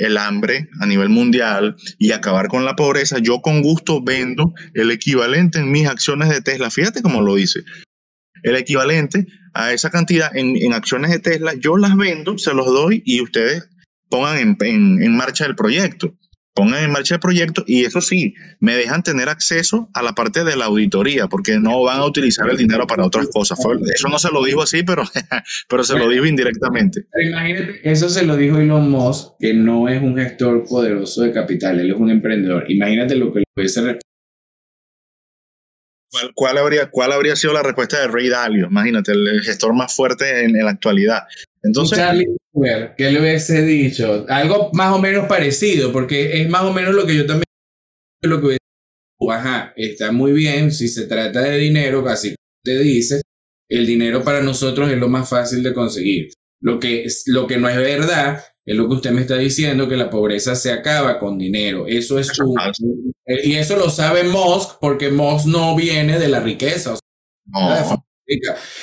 [0.00, 4.90] el hambre a nivel mundial y acabar con la pobreza, yo con gusto vendo el
[4.90, 6.70] equivalente en mis acciones de Tesla.
[6.70, 7.60] Fíjate cómo lo dice.
[8.42, 13.02] El equivalente a esa cantidad en, acciones de Tesla, yo las vendo, se los doy
[13.04, 13.68] y ustedes
[14.08, 16.16] pongan en marcha el proyecto
[16.54, 20.44] pongan en marcha el proyecto y eso sí, me dejan tener acceso a la parte
[20.44, 23.58] de la auditoría, porque no van a utilizar el dinero para otras cosas.
[23.94, 25.04] Eso no se lo dijo así, pero,
[25.68, 27.06] pero se lo dijo indirectamente.
[27.22, 31.80] Imagínate, eso se lo dijo Elon Musk, que no es un gestor poderoso de capital,
[31.80, 32.70] él es un emprendedor.
[32.70, 33.98] Imagínate lo que le pudiese
[36.12, 38.66] ¿Cuál, ¿Cuál, habría, ¿Cuál habría sido la respuesta de Ray Dalio?
[38.66, 41.22] Imagínate, el gestor más fuerte en, en la actualidad.
[41.62, 42.26] Entonces, Charlie
[42.96, 44.24] ¿qué le hubiese dicho?
[44.28, 47.44] Algo más o menos parecido, porque es más o menos lo que yo también
[48.22, 48.60] lo que hubiese
[49.30, 53.20] Ajá, está muy bien, si se trata de dinero, casi te dice,
[53.68, 56.32] el dinero para nosotros es lo más fácil de conseguir.
[56.62, 59.96] Lo que, lo que no es verdad es lo que usted me está diciendo, que
[59.96, 61.86] la pobreza se acaba con dinero.
[61.86, 62.54] Eso es un,
[63.26, 66.98] y eso lo sabe Musk porque Musk no viene de la riqueza.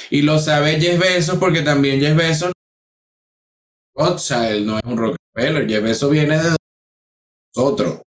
[0.09, 2.51] Y lo sabe Jeff Bezos porque también Jeff Bezos
[3.97, 6.55] Rothschild no es un Rockefeller, Jeff Bezos viene de
[7.55, 8.01] nosotros.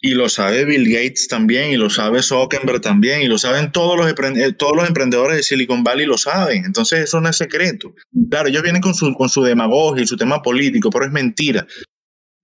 [0.00, 3.96] Y lo sabe Bill Gates también, y lo sabe Zuckerberg también, y lo saben todos
[3.96, 6.64] los, eh, todos los emprendedores de Silicon Valley, lo saben.
[6.64, 7.94] Entonces eso no es secreto.
[8.30, 11.66] Claro, ellos vienen con su, con su demagogia y su tema político, pero es mentira.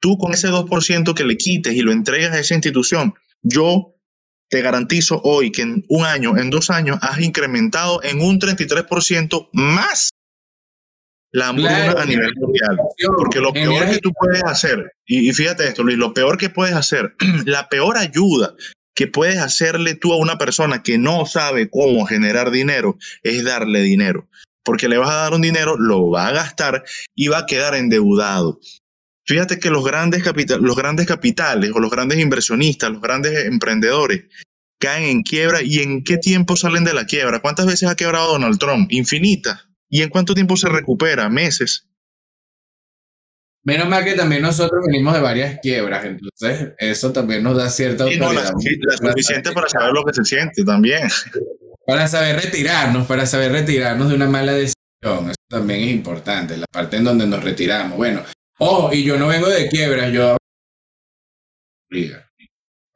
[0.01, 3.95] Tú con ese 2% que le quites y lo entregas a esa institución, yo
[4.51, 9.49] te garantizo hoy que en un año, en dos años, has incrementado en un 33%
[9.53, 10.11] más
[11.35, 12.79] la hambruna a nivel mundial.
[13.17, 16.75] Porque lo peor que tú puedes hacer, y, fíjate esto, Luis, lo peor que puedes
[16.75, 18.55] hacer, la peor ayuda
[18.95, 23.81] que puedes hacerle tú a una persona que no sabe cómo generar dinero es darle
[23.81, 24.29] dinero.
[24.63, 26.85] Porque le vas a dar un dinero, lo va a gastar
[27.17, 28.61] y va a quedar endeudado.
[29.27, 30.23] Fíjate que los grandes,
[30.61, 34.27] los grandes capitales o los grandes inversionistas, los grandes emprendedores,
[34.79, 37.41] caen en quiebra y en qué tiempo salen de la quiebra.
[37.41, 38.93] ¿Cuántas veces ha quebrado Donald Trump?
[38.93, 39.67] Infinitas.
[39.95, 41.29] ¿Y en cuánto tiempo se recupera?
[41.29, 41.87] Meses.
[43.63, 48.03] Menos mal que también nosotros venimos de varias quiebras, entonces eso también nos da cierta
[48.03, 48.33] autoridad.
[48.33, 51.09] la, suficiente para saber lo que se siente también.
[51.87, 56.67] Para saber retirarnos, para saber retirarnos de una mala decisión, eso también es importante, la
[56.67, 57.97] parte en donde nos retiramos.
[57.97, 58.25] Bueno,
[58.59, 60.37] ojo, y yo no vengo de quiebras, yo...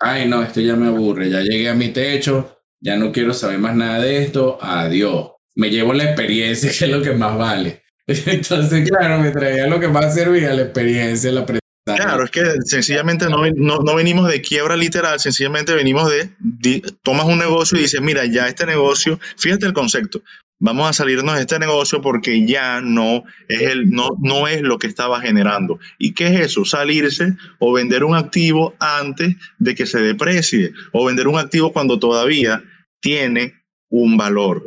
[0.01, 3.61] Ay, no, esto ya me aburre, ya llegué a mi techo, ya no quiero saber
[3.61, 7.83] más nada de esto, adiós me llevo la experiencia, que es lo que más vale.
[8.07, 11.61] Entonces, claro, me traía lo que más servía, la experiencia, la presencia.
[11.85, 17.39] Claro, es que sencillamente no, no, venimos de quiebra literal, sencillamente venimos de, tomas un
[17.39, 20.21] negocio y dices, mira, ya este negocio, fíjate el concepto,
[20.59, 24.79] vamos a salirnos de este negocio porque ya no es, el, no, no es lo
[24.79, 25.79] que estaba generando.
[25.99, 26.67] ¿Y qué es eso?
[26.67, 31.99] Salirse o vender un activo antes de que se deprecie o vender un activo cuando
[31.99, 32.63] todavía
[33.01, 33.55] tiene
[33.89, 34.63] un valor.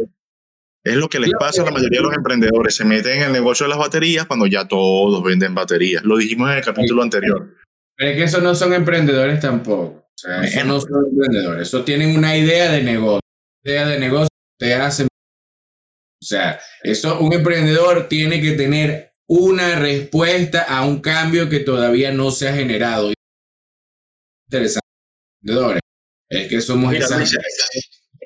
[0.83, 2.75] Es lo que les pasa a la mayoría de los emprendedores.
[2.75, 6.03] Se meten en el negocio de las baterías cuando ya todos venden baterías.
[6.03, 7.55] Lo dijimos en el capítulo anterior.
[7.95, 9.83] Pero es que esos no son emprendedores tampoco.
[9.83, 11.67] O sea, esos no son emprendedores.
[11.67, 13.21] Eso tienen una idea de negocio.
[13.63, 15.07] Idea de negocio te hacen.
[15.07, 22.11] O sea, eso, un emprendedor tiene que tener una respuesta a un cambio que todavía
[22.11, 23.11] no se ha generado.
[24.47, 24.87] Interesante.
[25.41, 25.81] Emprendedores.
[26.29, 27.35] Es que somos Mira, esas.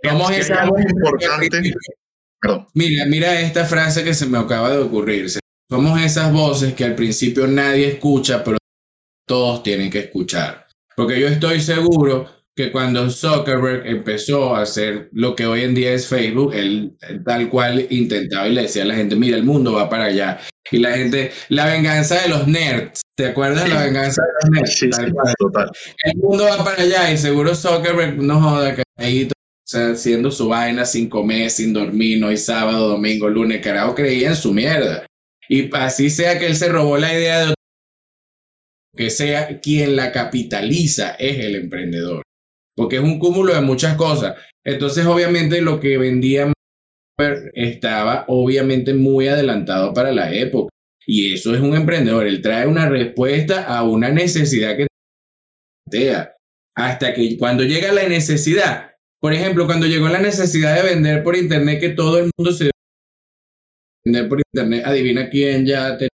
[0.03, 0.67] Somos esas.
[0.67, 1.73] importante.
[2.73, 5.29] Mira, mira esta frase que se me acaba de ocurrir.
[5.69, 8.57] Somos esas voces que al principio nadie escucha, pero
[9.27, 10.67] todos tienen que escuchar.
[10.95, 15.91] Porque yo estoy seguro que cuando Zuckerberg empezó a hacer lo que hoy en día
[15.91, 19.73] es Facebook, él tal cual intentaba y le decía a la gente, mira, el mundo
[19.73, 20.39] va para allá.
[20.71, 23.67] Y la gente, la venganza de los nerds, ¿te acuerdas?
[23.67, 24.77] La venganza de los nerds.
[24.77, 24.89] Sí,
[25.37, 25.69] total.
[26.03, 29.27] El mundo va para allá y seguro Zuckerberg no joda que ahí
[29.73, 34.35] o haciendo su vaina sin comer, sin dormir, no sábado, domingo, lunes, carajo, creía en
[34.35, 35.05] su mierda.
[35.49, 37.53] Y así sea que él se robó la idea de
[38.95, 42.23] que sea quien la capitaliza es el emprendedor.
[42.75, 44.35] Porque es un cúmulo de muchas cosas.
[44.63, 46.51] Entonces, obviamente, lo que vendía
[47.53, 50.69] estaba obviamente muy adelantado para la época.
[51.05, 52.25] Y eso es un emprendedor.
[52.25, 54.87] Él trae una respuesta a una necesidad que
[55.85, 56.33] plantea.
[56.75, 61.35] Hasta que cuando llega la necesidad, por ejemplo, cuando llegó la necesidad de vender por
[61.35, 62.71] internet, que todo el mundo se
[64.05, 66.09] vender por internet, adivina quién ya tenía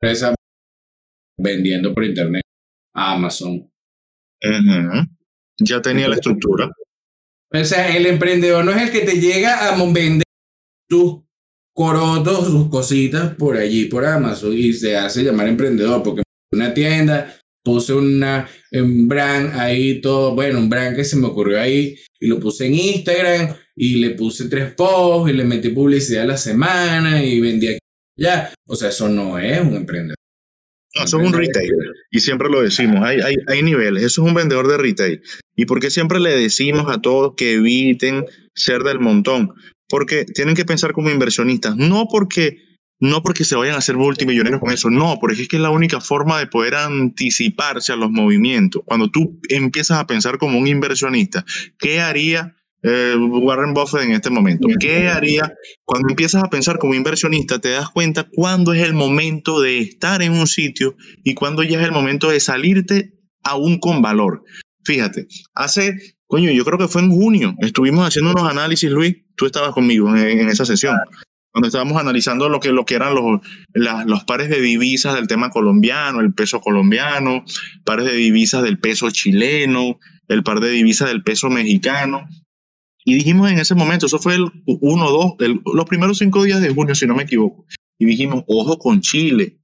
[0.00, 0.34] empresa
[1.38, 2.42] vendiendo por internet.
[2.94, 3.70] Amazon.
[5.58, 6.70] Ya tenía la estructura.
[7.52, 10.24] O sea, el emprendedor no es el que te llega a vender
[10.88, 11.22] tus
[11.74, 16.22] corotos, sus cositas por allí, por Amazon, y se hace llamar emprendedor, porque
[16.52, 21.60] una tienda, puse una, un brand ahí, todo, bueno, un brand que se me ocurrió
[21.60, 26.22] ahí, y lo puse en Instagram, y le puse tres posts, y le metí publicidad
[26.22, 27.78] a la semana, y vendí aquí.
[28.16, 30.14] Ya, o sea, eso no es un emprendedor.
[30.94, 31.72] No, eso es un retail.
[32.12, 34.04] Y siempre lo decimos, hay, hay, hay niveles.
[34.04, 35.20] Eso es un vendedor de retail.
[35.56, 39.50] ¿Y por qué siempre le decimos a todos que eviten ser del montón?
[39.88, 41.76] Porque tienen que pensar como inversionistas.
[41.76, 42.58] No porque,
[43.00, 44.90] no porque se vayan a hacer multimillonarios con eso.
[44.90, 48.82] No, porque es que es la única forma de poder anticiparse a los movimientos.
[48.84, 51.44] Cuando tú empiezas a pensar como un inversionista,
[51.78, 54.68] ¿qué haría eh, Warren Buffett en este momento.
[54.78, 55.52] ¿Qué haría?
[55.84, 60.22] Cuando empiezas a pensar como inversionista, te das cuenta cuándo es el momento de estar
[60.22, 60.94] en un sitio
[61.24, 64.44] y cuándo ya es el momento de salirte aún con valor.
[64.84, 69.46] Fíjate, hace, coño, yo creo que fue en junio, estuvimos haciendo unos análisis, Luis, tú
[69.46, 70.96] estabas conmigo en, esa sesión,
[71.56, 73.40] cuando estábamos analizando lo que, lo que eran los,
[73.72, 77.46] los pares de divisas del tema colombiano, el peso colombiano,
[77.82, 79.98] pares de divisas del peso chileno,
[80.28, 82.28] el par de divisas del peso mexicano,
[83.06, 85.32] y dijimos en ese momento, eso fue el 1, 2,
[85.72, 87.64] los primeros cinco días de junio, si no me equivoco.
[87.98, 89.58] Y dijimos, ojo con Chile,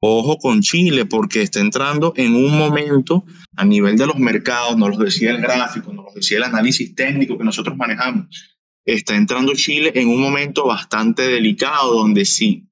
[0.00, 3.24] ojo con Chile, porque está entrando en un momento
[3.56, 6.94] a nivel de los mercados, nos lo decía el gráfico, nos lo decía el análisis
[6.94, 8.55] técnico que nosotros manejamos.
[8.86, 12.68] Está entrando Chile en un momento bastante delicado, donde si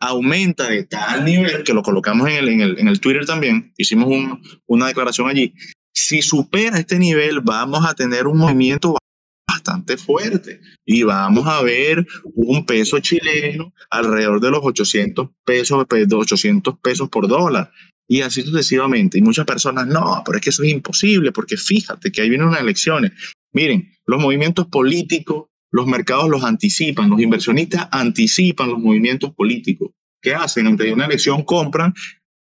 [0.00, 3.74] aumenta de tal nivel, que lo colocamos en el, en el, en el Twitter también,
[3.76, 4.08] hicimos
[4.66, 5.52] una declaración allí,
[5.92, 8.96] si supera este nivel, vamos a tener un movimiento
[9.46, 16.78] bastante fuerte y vamos a ver un peso chileno alrededor de los 800 pesos, 800
[16.78, 17.70] pesos por dólar
[18.08, 19.18] y así sucesivamente.
[19.18, 22.48] Y muchas personas, no, pero es que eso es imposible porque fíjate que ahí vienen
[22.48, 23.12] unas elecciones.
[23.52, 29.90] Miren, los movimientos políticos, los mercados los anticipan, los inversionistas anticipan los movimientos políticos.
[30.20, 30.66] ¿Qué hacen?
[30.66, 31.94] Ante una elección compran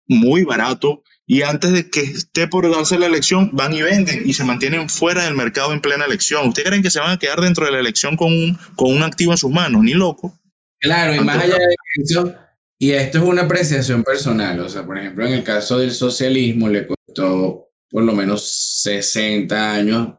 [0.06, 4.32] muy barato y antes de que esté por darse la elección, van y venden y
[4.34, 6.48] se mantienen fuera del mercado en plena elección.
[6.48, 9.02] ¿Ustedes creen que se van a quedar dentro de la elección con un, con un
[9.02, 9.82] activo en sus manos?
[9.82, 10.38] Ni loco.
[10.80, 12.34] Claro, y más allá de eso,
[12.82, 16.68] y esto es una apreciación personal, o sea, por ejemplo, en el caso del socialismo
[16.68, 20.14] le costó por lo menos 60 años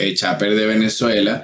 [0.00, 1.42] echar a perder Venezuela,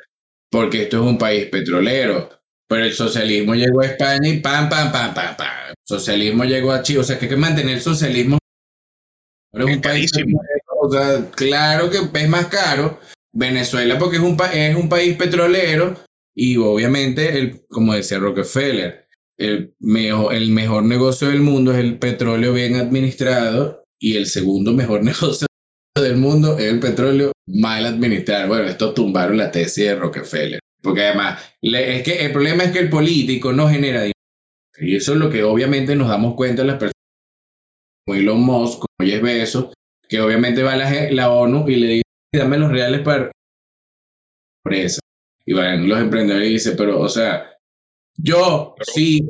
[0.50, 2.30] porque esto es un país petrolero.
[2.68, 5.68] Pero el socialismo llegó a España y pam, pam, pam, pam, pam.
[5.68, 7.00] El socialismo llegó a Chile.
[7.00, 8.38] O sea, que hay que mantener el socialismo
[9.52, 10.10] es un país,
[10.82, 12.98] o sea, claro que es más caro.
[13.32, 15.94] Venezuela porque es un, es un país petrolero
[16.34, 21.98] y obviamente, el, como decía Rockefeller, el mejor, el mejor negocio del mundo es el
[21.98, 25.45] petróleo bien administrado y el segundo mejor negocio
[26.02, 28.48] del mundo es el petróleo mal administrado.
[28.48, 30.60] Bueno, esto tumbaron la tesis de Rockefeller.
[30.82, 34.12] Porque además, es que el problema es que el político no genera dinero.
[34.78, 36.92] Y eso es lo que obviamente nos damos cuenta las personas
[38.04, 39.74] como Elon Musk, como Jeff Bezos,
[40.08, 43.30] que obviamente va a la, la ONU y le dice, dame los reales para
[44.62, 45.00] pobreza.
[45.44, 47.56] Y van los emprendedores y dicen, pero, o sea,
[48.18, 49.28] yo sí,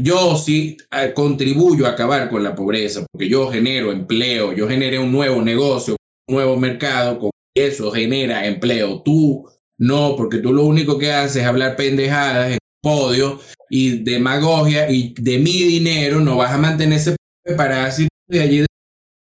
[0.00, 4.98] yo sí eh, contribuyo a acabar con la pobreza, porque yo genero empleo, yo generé
[4.98, 5.96] un nuevo negocio,
[6.28, 9.02] nuevo mercado, con eso genera empleo.
[9.02, 9.48] Tú
[9.78, 15.14] no, porque tú lo único que haces es hablar pendejadas en podio y demagogia y
[15.14, 17.16] de mi dinero no vas a mantenerse
[17.56, 18.66] parásito de allí,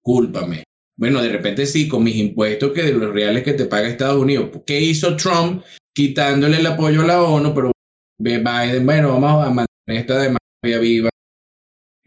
[0.03, 0.65] cúlpame.
[0.97, 4.21] Bueno, de repente sí, con mis impuestos que de los reales que te paga Estados
[4.21, 4.51] Unidos.
[4.67, 5.63] ¿Qué hizo Trump
[5.95, 7.55] quitándole el apoyo a la ONU?
[7.55, 7.73] Pero
[8.19, 9.67] Biden, bueno, vamos a mantener
[10.01, 11.11] esta democracia viva.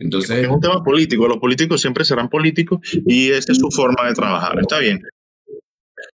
[0.02, 4.08] Entonces, es un tema político, los políticos siempre serán políticos y esa es su forma
[4.08, 4.60] de trabajar.
[4.60, 5.02] Está bien.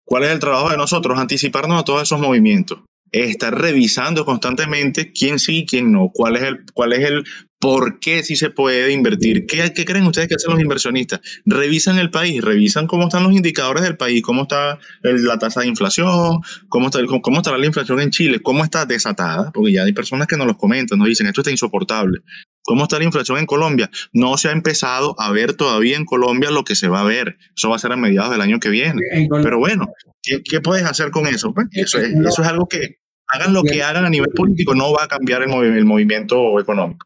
[0.06, 1.18] ¿Cuál es el trabajo de nosotros?
[1.18, 2.80] Anticiparnos a todos esos movimientos
[3.14, 7.24] estar revisando constantemente quién sí y quién no, cuál es el, cuál es el
[7.60, 9.46] por qué sí se puede invertir.
[9.46, 11.22] ¿Qué, ¿Qué, creen ustedes que hacen los inversionistas?
[11.46, 15.68] Revisan el país, revisan cómo están los indicadores del país, cómo está la tasa de
[15.68, 19.94] inflación, cómo, está, cómo estará la inflación en Chile, cómo está desatada, porque ya hay
[19.94, 22.20] personas que nos lo comentan, nos dicen, esto está insoportable.
[22.64, 23.90] ¿Cómo está la inflación en Colombia?
[24.14, 27.38] No se ha empezado a ver todavía en Colombia lo que se va a ver.
[27.56, 29.02] Eso va a ser a mediados del año que viene.
[29.44, 29.88] Pero bueno,
[30.22, 31.54] ¿qué, qué puedes hacer con eso?
[31.54, 34.94] Pues eso, es, eso es algo que, hagan lo que hagan a nivel político, no
[34.94, 37.06] va a cambiar el, el movimiento económico.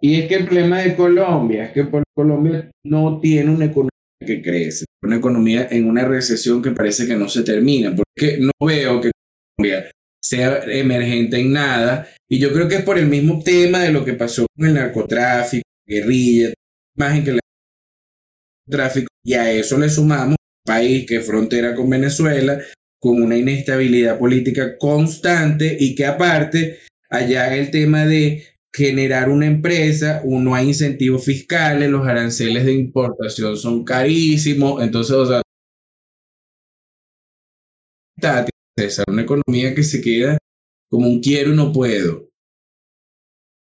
[0.00, 3.90] Y es que el problema de Colombia es que Colombia no tiene una economía
[4.24, 8.52] que crece, una economía en una recesión que parece que no se termina, porque no
[8.66, 9.10] veo que
[9.56, 9.90] Colombia
[10.28, 14.04] sea emergente en nada, y yo creo que es por el mismo tema de lo
[14.04, 16.52] que pasó con el narcotráfico, guerrilla,
[16.96, 17.40] imagen que el
[18.68, 22.60] tráfico, y a eso le sumamos un país que frontera con Venezuela,
[22.98, 30.22] con una inestabilidad política constante y que aparte allá el tema de generar una empresa,
[30.24, 35.42] no hay incentivos fiscales, los aranceles de importación son carísimos, entonces, o sea,
[38.76, 40.38] es una economía que se queda
[40.90, 42.26] como un quiero y no puedo.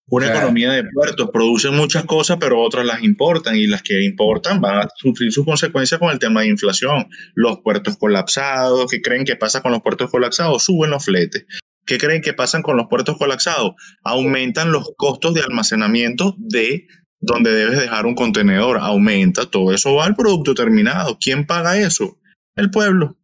[0.09, 4.61] Una economía de puertos, producen muchas cosas, pero otras las importan y las que importan
[4.61, 7.09] van a sufrir sus consecuencias con el tema de inflación.
[7.35, 10.63] Los puertos colapsados, ¿qué creen que pasa con los puertos colapsados?
[10.63, 11.45] Suben los fletes.
[11.85, 13.73] ¿Qué creen que pasa con los puertos colapsados?
[14.03, 16.87] Aumentan los costos de almacenamiento de
[17.19, 18.77] donde debes dejar un contenedor.
[18.77, 21.17] Aumenta, todo eso va al producto terminado.
[21.19, 22.17] ¿Quién paga eso?
[22.55, 23.16] El pueblo,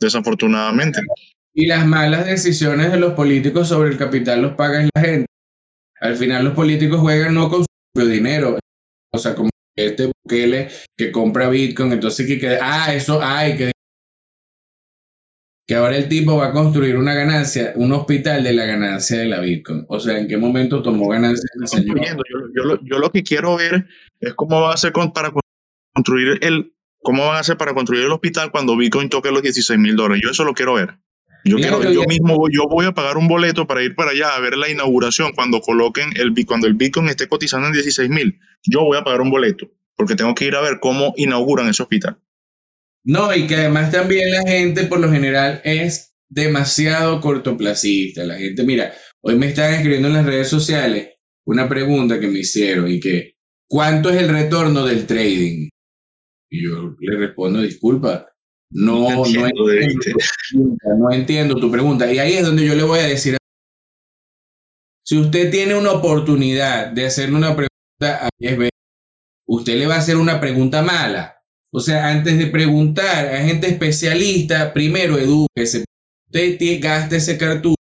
[0.00, 1.00] desafortunadamente.
[1.54, 5.26] Y las malas decisiones de los políticos sobre el capital los paga la gente.
[6.00, 8.58] Al final los políticos juegan no con su propio dinero.
[9.12, 13.72] O sea, como este Bukele que compra Bitcoin, entonces que quede, ah, eso hay que
[15.66, 19.26] que ahora el tipo va a construir una ganancia, un hospital de la ganancia de
[19.26, 19.84] la Bitcoin.
[19.88, 21.98] O sea, ¿en qué momento tomó ganancia el señor?
[22.54, 23.84] Yo, yo, lo que quiero ver
[24.20, 25.32] es cómo va a hacer para
[25.92, 26.72] construir el,
[27.06, 30.20] cómo va a hacer para construir el hospital cuando Bitcoin toque los 16 mil dólares.
[30.24, 30.98] Yo eso lo quiero ver.
[31.44, 34.40] Yo, quiero, yo mismo yo voy a pagar un boleto para ir para allá a
[34.40, 38.40] ver la inauguración cuando coloquen el cuando el Bitcoin esté cotizando en 16 mil.
[38.64, 41.84] Yo voy a pagar un boleto porque tengo que ir a ver cómo inauguran ese
[41.84, 42.18] hospital.
[43.04, 48.24] No, y que además también la gente por lo general es demasiado cortoplacista.
[48.24, 51.10] La gente, mira, hoy me están escribiendo en las redes sociales
[51.44, 53.36] una pregunta que me hicieron y que,
[53.68, 55.68] ¿cuánto es el retorno del trading?
[56.50, 58.26] Y yo le respondo, disculpa,
[58.70, 59.64] no, no, entiendo,
[60.98, 62.12] no entiendo tu pregunta.
[62.12, 63.36] Y ahí es donde yo le voy a decir,
[65.04, 68.70] si usted tiene una oportunidad de hacerle una pregunta a 10
[69.48, 71.40] usted le va a hacer una pregunta mala.
[71.72, 75.84] O sea, antes de preguntar a gente especialista, primero edúquese.
[76.26, 77.76] Usted gaste ese cartucho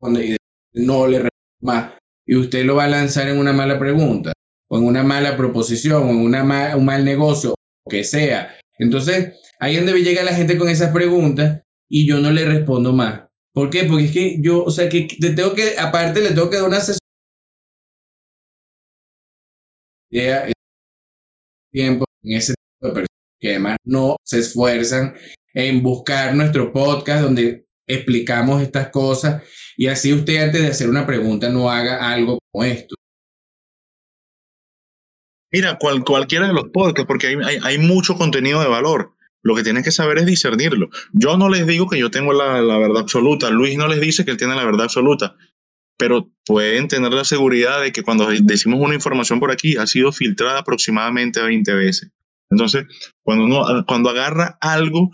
[0.00, 0.36] y
[0.74, 1.28] no le
[1.60, 1.92] más.
[2.24, 4.32] Y usted lo va a lanzar en una mala pregunta,
[4.68, 7.54] o en una mala proposición, o en una un mal negocio,
[7.84, 8.56] o que sea.
[8.78, 12.92] Entonces, ahí es donde llega la gente con esas preguntas y yo no le respondo
[12.92, 13.28] más.
[13.52, 13.84] ¿Por qué?
[13.84, 16.68] Porque es que yo, o sea, que te tengo que, aparte le tengo que dar
[16.68, 16.98] una sesión.
[21.72, 23.08] tiempo en ese tipo de personas
[23.40, 25.14] que además no se esfuerzan
[25.54, 29.42] en buscar nuestro podcast donde explicamos estas cosas
[29.76, 32.97] y así usted antes de hacer una pregunta no haga algo como esto.
[35.50, 39.14] Mira, cual, cualquiera de los podcasts, porque hay, hay, mucho contenido de valor.
[39.42, 40.90] Lo que tienes que saber es discernirlo.
[41.12, 43.50] Yo no les digo que yo tengo la, la, verdad absoluta.
[43.50, 45.36] Luis no les dice que él tiene la verdad absoluta.
[45.96, 50.12] Pero pueden tener la seguridad de que cuando decimos una información por aquí ha sido
[50.12, 52.10] filtrada aproximadamente 20 veces.
[52.50, 52.86] Entonces,
[53.22, 55.10] cuando uno cuando agarra algo,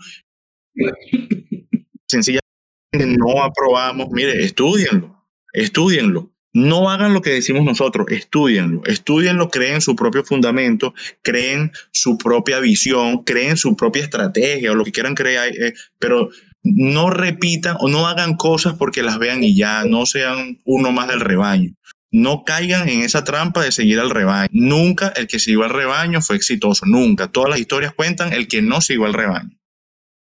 [2.07, 2.45] sencillamente
[2.93, 6.34] no aprobamos, mire, estudienlo, estudienlo.
[6.55, 12.61] No hagan lo que decimos nosotros, estudienlo, estudienlo, creen su propio fundamento, creen su propia
[12.61, 16.29] visión, creen su propia estrategia o lo que quieran crear, eh, pero
[16.63, 21.09] no repitan o no hagan cosas porque las vean y ya, no sean uno más
[21.09, 21.73] del rebaño.
[22.09, 24.47] No caigan en esa trampa de seguir al rebaño.
[24.53, 27.27] Nunca el que siguió al rebaño fue exitoso, nunca.
[27.27, 29.59] Todas las historias cuentan el que no siguió al rebaño.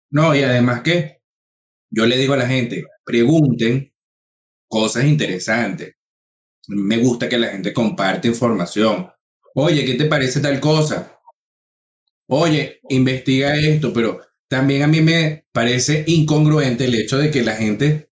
[0.09, 1.19] No, y además que
[1.91, 3.93] yo le digo a la gente, pregunten
[4.67, 5.94] cosas interesantes.
[6.67, 9.09] Me gusta que la gente comparte información.
[9.53, 11.19] Oye, ¿qué te parece tal cosa?
[12.27, 17.55] Oye, investiga esto, pero también a mí me parece incongruente el hecho de que la
[17.55, 18.09] gente,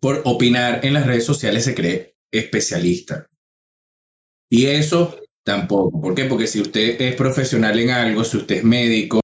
[0.00, 3.28] por opinar en las redes sociales, se cree especialista.
[4.50, 6.00] Y eso tampoco.
[6.00, 6.24] ¿Por qué?
[6.24, 9.20] Porque si usted es profesional en algo, si usted es médico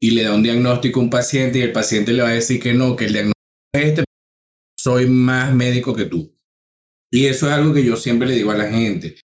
[0.00, 2.60] y le da un diagnóstico a un paciente y el paciente le va a decir
[2.60, 3.40] que no, que el diagnóstico
[3.72, 4.04] es este,
[4.78, 6.32] soy más médico que tú.
[7.10, 9.16] Y eso es algo que yo siempre le digo a la gente.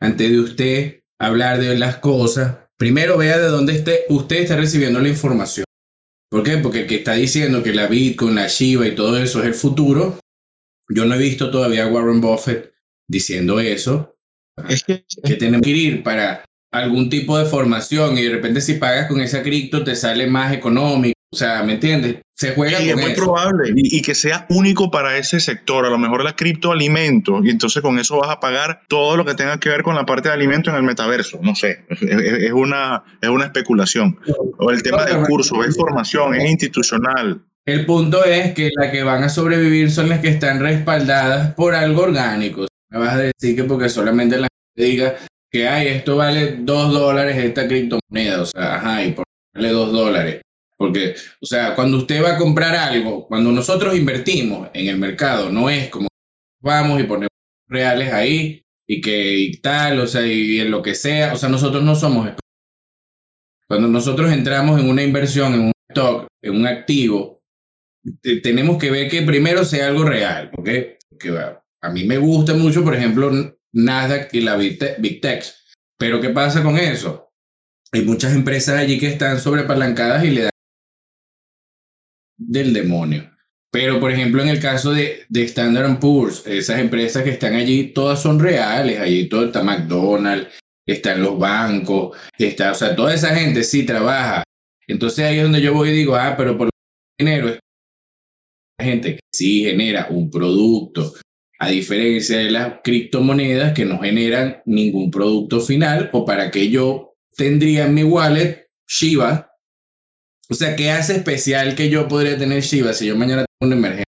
[0.00, 5.00] Antes de usted hablar de las cosas, primero vea de dónde esté, usted está recibiendo
[5.00, 5.64] la información.
[6.30, 6.58] ¿Por qué?
[6.58, 9.54] Porque el que está diciendo que la Bitcoin, la Shiba y todo eso es el
[9.54, 10.18] futuro,
[10.88, 12.72] yo no he visto todavía a Warren Buffett
[13.08, 14.16] diciendo eso.
[14.68, 18.74] Es que, que tenemos que ir para algún tipo de formación y de repente si
[18.74, 21.17] pagas con esa cripto te sale más económico.
[21.30, 22.16] O sea, ¿me entiendes?
[22.32, 25.84] Se juega sí, es muy probable y, que sea único para ese sector.
[25.84, 29.34] A lo mejor la criptoalimento y entonces con eso vas a pagar todo lo que
[29.34, 31.40] tenga que ver con la parte de alimento en el metaverso.
[31.42, 34.18] No sé, es, una, es una especulación.
[34.56, 37.42] O el tema del curso, es formación, es institucional.
[37.66, 41.74] El punto es que las que van a sobrevivir son las que están respaldadas por
[41.74, 42.66] algo orgánico.
[42.90, 45.16] Me vas a decir que porque solamente la gente diga
[45.50, 49.92] que, ay, esto vale dos dólares esta criptomoneda, o sea, ajá, y por darle dos
[49.92, 50.40] dólares
[50.78, 55.50] Porque, o sea, cuando usted va a comprar algo, cuando nosotros invertimos en el mercado,
[55.50, 56.06] no es como
[56.60, 57.28] vamos y ponemos
[57.66, 61.82] reales ahí y que tal, o sea, y en lo que sea, o sea, nosotros
[61.82, 62.28] no somos
[63.68, 67.42] cuando nosotros entramos en una inversión, en un stock, en un activo,
[68.42, 70.68] tenemos que ver que primero sea algo real, ¿ok?
[71.10, 71.38] Porque
[71.82, 73.30] a mí me gusta mucho, por ejemplo,
[73.72, 75.44] Nasdaq y la Big Tech,
[75.98, 77.30] pero ¿qué pasa con eso?
[77.92, 80.50] Hay muchas empresas allí que están sobrepalancadas y le dan
[82.38, 83.30] del demonio.
[83.70, 87.88] Pero, por ejemplo, en el caso de, de Standard Poor's, esas empresas que están allí,
[87.88, 88.98] todas son reales.
[88.98, 90.48] Allí todo está McDonald's,
[90.86, 94.42] están los bancos, está, o sea, toda esa gente sí trabaja.
[94.86, 96.70] Entonces ahí es donde yo voy y digo, ah, pero por
[97.18, 97.58] dinero es
[98.80, 101.14] gente que sí genera un producto,
[101.58, 107.16] a diferencia de las criptomonedas que no generan ningún producto final, o para que yo
[107.36, 109.47] tendría en mi wallet Shiba.
[110.50, 113.76] O sea, ¿qué hace especial que yo podría tener Shiba si yo mañana tengo una
[113.76, 114.04] emergencia?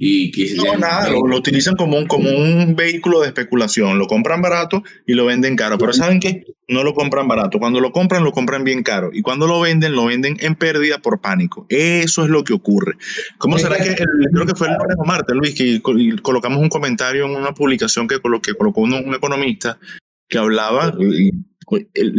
[0.00, 3.98] Y no, nada, lo, utilizan como un, como un vehículo de especulación.
[3.98, 5.76] Lo compran barato y lo venden caro.
[5.76, 6.44] Pero ¿saben qué?
[6.68, 7.58] No lo compran barato.
[7.58, 9.10] Cuando lo compran, lo compran bien caro.
[9.12, 11.66] Y cuando lo venden, lo venden en pérdida por pánico.
[11.68, 12.92] Eso es lo que ocurre.
[13.38, 15.80] ¿Cómo será que, creo que fue el lunes o martes, Luis, que
[16.22, 19.80] colocamos un comentario en una publicación que, que colocó un, economista
[20.28, 21.32] que hablaba, y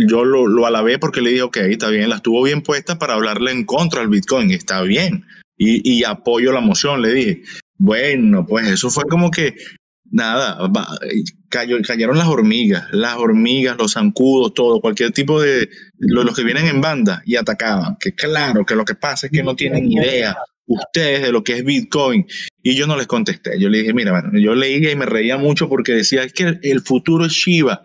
[0.08, 3.14] yo lo, lo alabé porque le dije, ok, está bien, la estuvo bien puesta para
[3.14, 5.26] hablarle en contra al Bitcoin, está bien.
[5.58, 7.44] Y, y, apoyo la moción, le dije.
[7.78, 9.56] Bueno, pues eso fue como que
[10.12, 10.58] nada,
[11.50, 16.68] cayó, cayeron las hormigas, las hormigas, los zancudos, todo, cualquier tipo de los, que vienen
[16.68, 17.98] en banda y atacaban.
[18.00, 21.58] Que claro, que lo que pasa es que no tienen idea ustedes de lo que
[21.58, 22.26] es Bitcoin.
[22.62, 23.60] Y yo no les contesté.
[23.60, 26.60] Yo le dije, mira, bueno, yo leía y me reía mucho porque decía es que
[26.62, 27.82] el futuro es Shiba.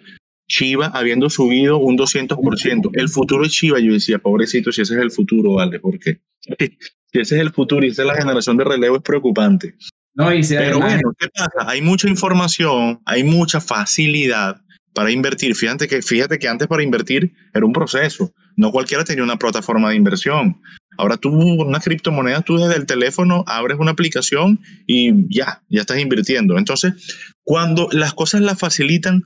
[0.49, 2.91] Shiba habiendo subido un 200%.
[2.95, 3.81] El futuro es Shiba.
[3.81, 5.81] Yo decía, pobrecito, si ese es el futuro, ¿vale?
[5.81, 6.21] Porque
[6.59, 9.75] si ese es el futuro y esa es la generación de relevo, es preocupante.
[10.15, 11.69] No, y Pero bueno, ¿qué pasa?
[11.69, 14.61] Hay mucha información, hay mucha facilidad
[14.95, 15.57] para invertir.
[15.57, 18.33] Fíjate que, fíjate que antes para invertir era un proceso.
[18.57, 20.61] No cualquiera tenía una plataforma de inversión.
[20.97, 25.99] Ahora tú, una criptomoneda, tú desde el teléfono abres una aplicación y ya, ya estás
[25.99, 26.57] invirtiendo.
[26.57, 26.95] Entonces,
[27.43, 29.25] cuando las cosas las facilitan,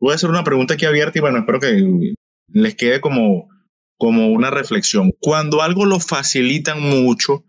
[0.00, 2.14] voy a hacer una pregunta aquí abierta y bueno, espero que
[2.48, 3.48] les quede como,
[3.96, 5.12] como una reflexión.
[5.20, 7.44] Cuando algo lo facilitan mucho,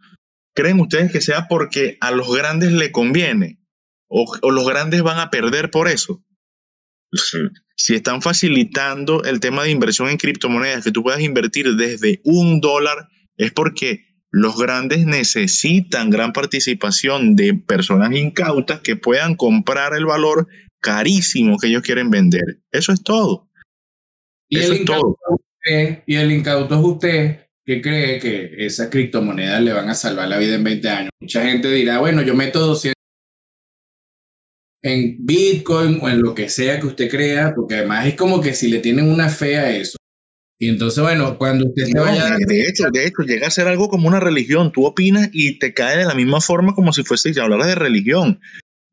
[0.53, 3.59] ¿creen ustedes que sea porque a los grandes le conviene?
[4.07, 6.21] ¿O, los grandes van a perder por eso?
[7.75, 12.61] Si están facilitando el tema de inversión en criptomonedas, que tú puedas invertir desde un
[12.61, 20.05] dólar, es porque los grandes necesitan gran participación de personas incautas que puedan comprar el
[20.05, 20.47] valor
[20.82, 22.59] carísimo que ellos quieren vender.
[22.71, 23.47] Eso es todo.
[24.49, 25.17] Y Eso es todo
[26.05, 30.38] y el incauto es usted que cree que esas criptomonedas le van a salvar la
[30.38, 31.09] vida en 20 años.
[31.19, 32.95] Mucha gente dirá, bueno, yo meto 200
[34.84, 38.55] en Bitcoin o en lo que sea que usted crea, porque además es como que
[38.55, 39.97] si le tienen una fe a eso.
[40.57, 42.36] Y entonces, bueno, cuando usted se vaya...
[42.38, 44.71] De hecho, de hecho, llega a ser algo como una religión.
[44.71, 47.75] Tú opinas y te cae de la misma forma como si fuese ya hablar de
[47.75, 48.39] religión.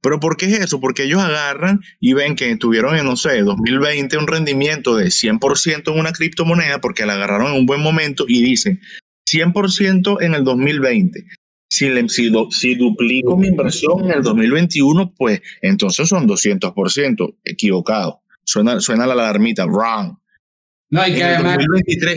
[0.00, 0.80] ¿Pero por qué es eso?
[0.80, 5.92] Porque ellos agarran y ven que tuvieron en, no sé, 2020 un rendimiento de 100%
[5.92, 8.80] en una criptomoneda porque la agarraron en un buen momento y dicen
[9.28, 11.24] 100% en el 2020.
[11.70, 17.36] Si, le, si, si, duplico mi inversión en el 2021, pues entonces son 200%.
[17.44, 18.22] Equivocado.
[18.44, 20.16] Suena, suena la alarmita, wrong.
[20.90, 21.58] No, hay que además...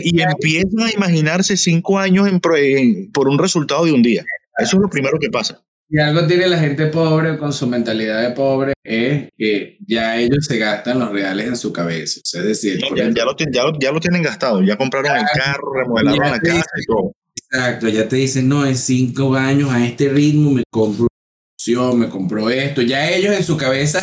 [0.02, 2.30] y empiezan a imaginarse cinco años
[3.12, 4.24] por un resultado de un día.
[4.56, 5.62] Eso es lo primero que pasa.
[5.94, 10.46] Y algo tiene la gente pobre con su mentalidad de pobre es que ya ellos
[10.46, 12.18] se gastan los reales en su cabeza.
[12.24, 13.36] es decir, ya, lo,
[13.78, 17.12] ya, lo, tienen gastado, ya compraron el carro, remodelaron la casa y todo.
[17.36, 21.08] Exacto, ya te dicen, no, en cinco años a este ritmo me compro
[21.94, 22.80] me compró esto.
[22.80, 24.02] Ya ellos en su cabeza,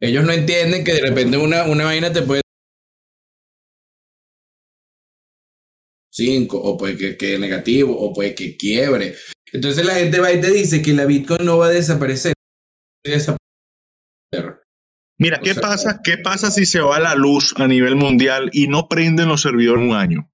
[0.00, 2.40] ellos no entienden que de repente una, una vaina te puede
[6.10, 9.14] cinco, o puede que quede negativo, o puede que quiebre.
[9.52, 12.34] Entonces la gente va y te dice que la Bitcoin no va a desaparecer.
[15.18, 16.00] Mira, ¿qué pasa?
[16.02, 19.82] ¿Qué pasa si se va la luz a nivel mundial y no prenden los servidores
[19.82, 20.30] en un año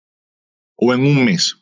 [0.77, 1.57] o en un mes?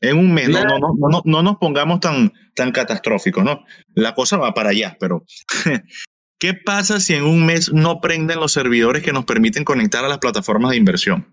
[0.00, 3.64] En un mes, no, no, no, no, no nos pongamos tan, tan catastróficos, ¿no?
[3.94, 5.24] La cosa va para allá, pero
[6.40, 10.08] ¿qué pasa si en un mes no prenden los servidores que nos permiten conectar a
[10.08, 11.32] las plataformas de inversión?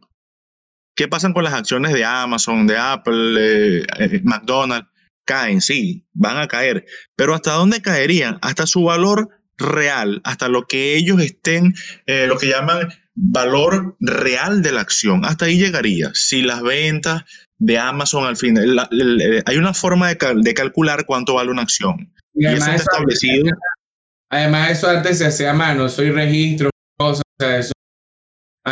[0.96, 4.89] ¿Qué pasa con las acciones de Amazon, de Apple, eh, eh, McDonald's?
[5.30, 8.40] Caen, sí, van a caer, pero ¿hasta dónde caerían?
[8.42, 11.76] Hasta su valor real, hasta lo que ellos estén,
[12.08, 15.26] eh, lo que llaman valor real de la acción.
[15.26, 16.10] Hasta ahí llegaría.
[16.16, 17.26] Si las ventas
[17.60, 18.90] de Amazon al final,
[19.46, 22.12] hay una forma de, calcular cuánto vale una acción.
[22.34, 23.52] Y, eso está establecido.
[24.32, 27.74] Además, eso antes se hacía a mano, soy registro, cosas, o sea, eso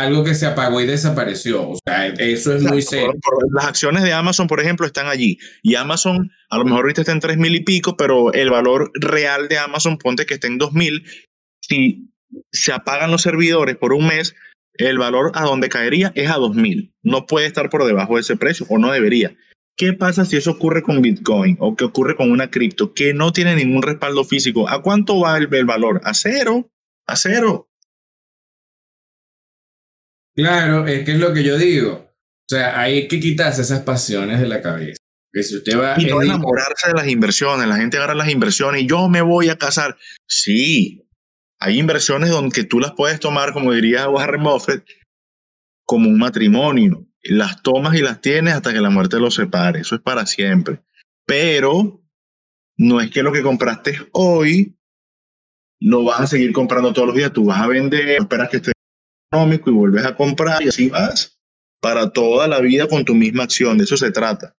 [0.00, 1.68] algo que se apagó y desapareció.
[1.70, 3.12] O sea, eso es muy serio.
[3.54, 5.38] las acciones de Amazon, por ejemplo, están allí.
[5.62, 8.90] Y Amazon, a lo mejor ahorita está en tres mil y pico, pero el valor
[8.94, 11.04] real de Amazon, ponte que esté en dos mil.
[11.60, 12.10] Si
[12.52, 14.34] se apagan los servidores por un mes,
[14.74, 16.92] el valor a donde caería es a dos mil.
[17.02, 19.36] No puede estar por debajo de ese precio, o no debería.
[19.76, 23.32] ¿Qué pasa si eso ocurre con Bitcoin o que ocurre con una cripto que no
[23.32, 24.68] tiene ningún respaldo físico?
[24.68, 26.00] ¿A cuánto va el valor?
[26.02, 26.68] A cero,
[27.06, 27.67] a cero.
[30.38, 31.94] Claro, es que es lo que yo digo.
[31.94, 34.96] O sea, hay que quitarse esas pasiones de la cabeza.
[35.32, 37.66] Que si usted va y no enamorarse de las inversiones.
[37.66, 39.96] La gente agarra las inversiones y yo me voy a casar.
[40.28, 41.04] Sí,
[41.58, 44.86] hay inversiones donde tú las puedes tomar, como diría Warren Buffett,
[45.84, 47.04] como un matrimonio.
[47.24, 49.80] Las tomas y las tienes hasta que la muerte los separe.
[49.80, 50.82] Eso es para siempre.
[51.26, 52.00] Pero
[52.76, 54.78] no es que lo que compraste hoy
[55.80, 57.32] lo vas a seguir comprando todos los días.
[57.32, 58.70] Tú vas a vender, esperas que esté
[59.30, 61.38] económico y vuelves a comprar y así vas
[61.80, 63.78] para toda la vida con tu misma acción.
[63.78, 64.54] De eso se trata.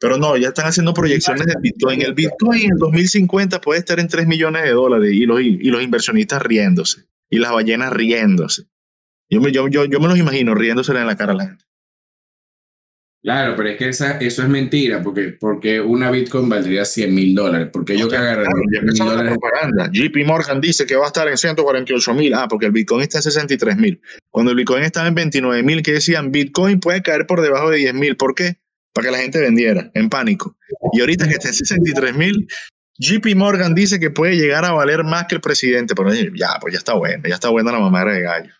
[0.00, 2.02] Pero no, ya están haciendo proyecciones del Bitcoin.
[2.02, 5.82] El Bitcoin en 2050 puede estar en 3 millones de dólares y los, y los
[5.82, 8.64] inversionistas riéndose y las ballenas riéndose.
[9.30, 11.64] Yo me, yo, yo, yo me los imagino riéndose en la cara a la gente.
[13.22, 17.36] Claro, pero es que esa, eso es mentira, porque, porque una Bitcoin valdría 100 mil
[17.36, 17.68] dólares.
[17.72, 19.88] Porque yo que agarré propaganda.
[19.92, 22.34] JP Morgan dice que va a estar en 148 mil.
[22.34, 24.00] Ah, porque el Bitcoin está en 63 mil.
[24.28, 27.78] Cuando el Bitcoin estaba en 29 mil, que decían Bitcoin puede caer por debajo de
[27.78, 28.16] 10 mil.
[28.16, 28.56] ¿Por qué?
[28.92, 30.56] Para que la gente vendiera en pánico.
[30.92, 32.48] Y ahorita que está en 63 mil,
[32.98, 35.94] JP Morgan dice que puede llegar a valer más que el presidente.
[35.94, 38.52] Pero ya, pues ya está bueno, ya está buena la mamá de gallo.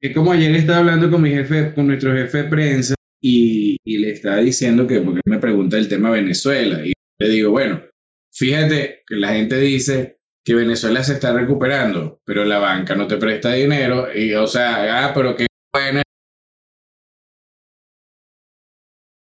[0.00, 4.10] Es como ayer estaba hablando con mi jefe, con nuestro jefe de prensa y, le
[4.10, 7.82] estaba diciendo que, porque me pregunta el tema Venezuela, y le digo, bueno,
[8.32, 13.16] fíjate que la gente dice que Venezuela se está recuperando, pero la banca no te
[13.16, 16.02] presta dinero, y o sea, ah, pero qué bueno.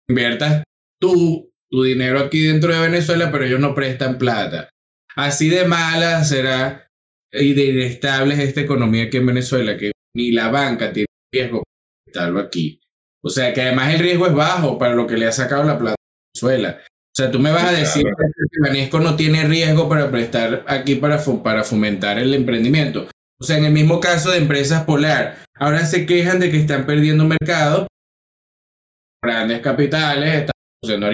[0.09, 0.63] Inviertas
[0.99, 4.69] tú tu dinero aquí dentro de Venezuela, pero ellos no prestan plata.
[5.15, 6.87] Así de mala será
[7.31, 11.63] y de inestable es esta economía aquí en Venezuela, que ni la banca tiene riesgo
[12.05, 12.79] de estarlo aquí.
[13.23, 15.79] O sea, que además el riesgo es bajo para lo que le ha sacado la
[15.79, 16.81] plata a Venezuela.
[16.85, 20.95] O sea, tú me vas a decir que Banesco no tiene riesgo para prestar aquí
[20.95, 23.07] para, para fomentar el emprendimiento.
[23.39, 26.85] O sea, en el mismo caso de empresas Polar, ahora se quejan de que están
[26.85, 27.87] perdiendo mercado.
[29.21, 30.53] Grandes capitales están
[30.83, 31.09] haciendo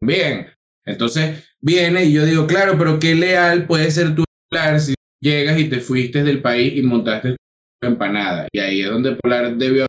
[0.00, 0.48] bien.
[0.84, 5.58] Entonces viene y yo digo, claro, pero qué leal puede ser tu Polar si llegas
[5.58, 7.36] y te fuiste del país y montaste
[7.80, 8.48] tu empanada.
[8.52, 9.86] Y ahí es donde Polar debió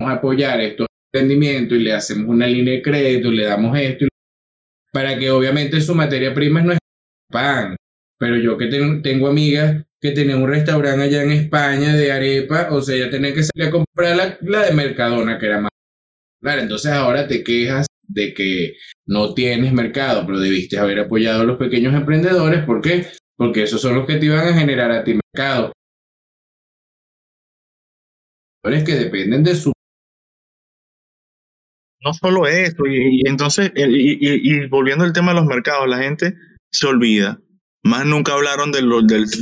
[0.00, 4.06] a apoyar estos emprendimientos y le hacemos una línea de crédito, y le damos esto,
[4.92, 6.78] para que obviamente su materia prima no es
[7.30, 7.76] pan.
[8.18, 12.80] Pero yo que tengo amigas que tienen un restaurante allá en España de arepa, o
[12.80, 15.70] sea, ya tienen que salir a comprar la, la de Mercadona, que era más.
[16.40, 18.74] Claro, entonces ahora te quejas de que
[19.06, 22.64] no tienes mercado, pero debiste haber apoyado a los pequeños emprendedores.
[22.64, 23.06] ¿Por qué?
[23.36, 25.72] Porque esos son los que te iban a generar a ti mercado.
[28.84, 29.72] que dependen de su
[32.04, 36.34] no solo esto, y, entonces, y, volviendo al tema de los mercados, la gente
[36.70, 37.40] se olvida.
[37.82, 38.88] Más nunca hablaron del,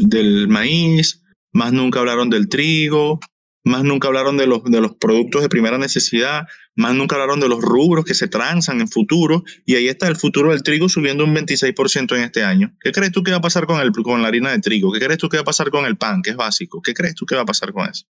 [0.09, 3.19] del, maíz, más nunca hablaron del trigo,
[3.65, 6.45] más nunca hablaron de los, de los productos de primera necesidad,
[6.77, 10.17] más nunca hablaron de los rubros que se transan en futuro, y ahí está el
[10.17, 12.75] futuro del trigo subiendo un 26% en este año.
[12.81, 14.93] ¿Qué crees tú que va a pasar con, el, con la harina de trigo?
[14.93, 16.81] ¿Qué crees tú que va a pasar con el pan, que es básico?
[16.83, 18.07] ¿Qué crees tú que va a pasar con eso?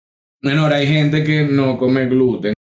[0.42, 2.54] Bueno, ahora hay gente que no come gluten,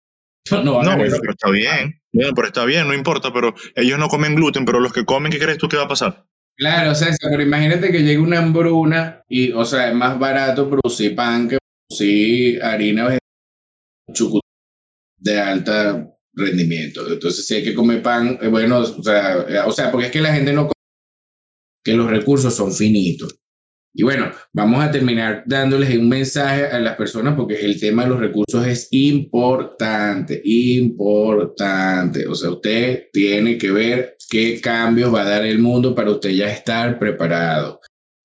[0.51, 2.01] no, bueno, pero está bien.
[2.13, 5.31] Bueno, pero está bien, no importa, pero ellos no comen gluten, pero los que comen,
[5.31, 6.27] ¿qué crees tú que va a pasar?
[6.57, 10.69] Claro, o sea, pero imagínate que llegue una hambruna y, o sea, es más barato
[10.69, 13.19] producir pan que producir harina
[15.19, 17.11] de alta rendimiento.
[17.11, 20.13] Entonces, si hay que comer pan, eh, bueno, o sea, eh, o sea, porque es
[20.13, 20.73] que la gente no come,
[21.85, 23.37] que los recursos son finitos.
[23.93, 28.11] Y bueno, vamos a terminar dándoles un mensaje a las personas porque el tema de
[28.11, 32.27] los recursos es importante, importante.
[32.29, 36.31] O sea, usted tiene que ver qué cambios va a dar el mundo para usted
[36.31, 37.81] ya estar preparado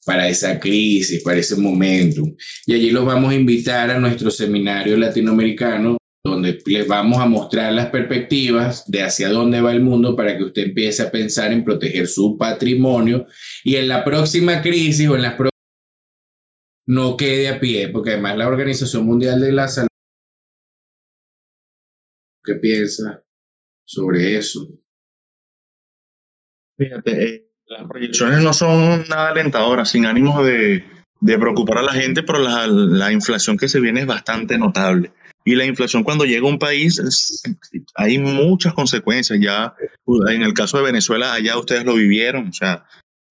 [0.05, 2.23] para esa crisis, para ese momento.
[2.67, 7.71] Y allí los vamos a invitar a nuestro seminario latinoamericano donde les vamos a mostrar
[7.71, 11.63] las perspectivas de hacia dónde va el mundo para que usted empiece a pensar en
[11.63, 13.27] proteger su patrimonio
[13.63, 15.54] y en la próxima crisis o en las próximas
[16.87, 19.87] no quede a pie, porque además la Organización Mundial de la Salud,
[22.43, 23.23] ¿qué piensa
[23.85, 24.67] sobre eso?
[26.77, 30.83] Fíjate, eh, las proyecciones no son nada alentadoras, sin ánimo de,
[31.21, 35.11] de preocupar a la gente, pero la, la, inflación que se viene es bastante notable.
[35.45, 37.43] Y la inflación cuando llega a un país, es,
[37.95, 39.39] hay muchas consecuencias.
[39.39, 39.75] Ya
[40.27, 42.49] en el caso de Venezuela, allá ustedes lo vivieron.
[42.49, 42.85] O sea,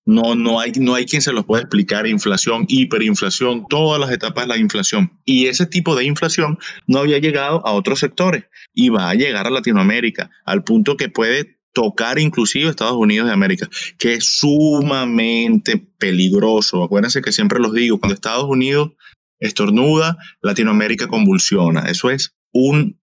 [0.06, 2.06] no, no, hay, no hay quien se los pueda explicar.
[2.06, 5.18] Inflación, hiperinflación, todas las etapas de la inflación.
[5.24, 8.44] Y ese tipo de inflación no había llegado a otros sectores
[8.74, 13.32] y va a llegar a Latinoamérica, al punto que puede tocar inclusive Estados Unidos de
[13.32, 16.84] América, que es sumamente peligroso.
[16.84, 18.92] Acuérdense que siempre los digo, cuando Estados Unidos
[19.40, 21.86] estornuda, Latinoamérica convulsiona.
[21.88, 23.00] Eso es un,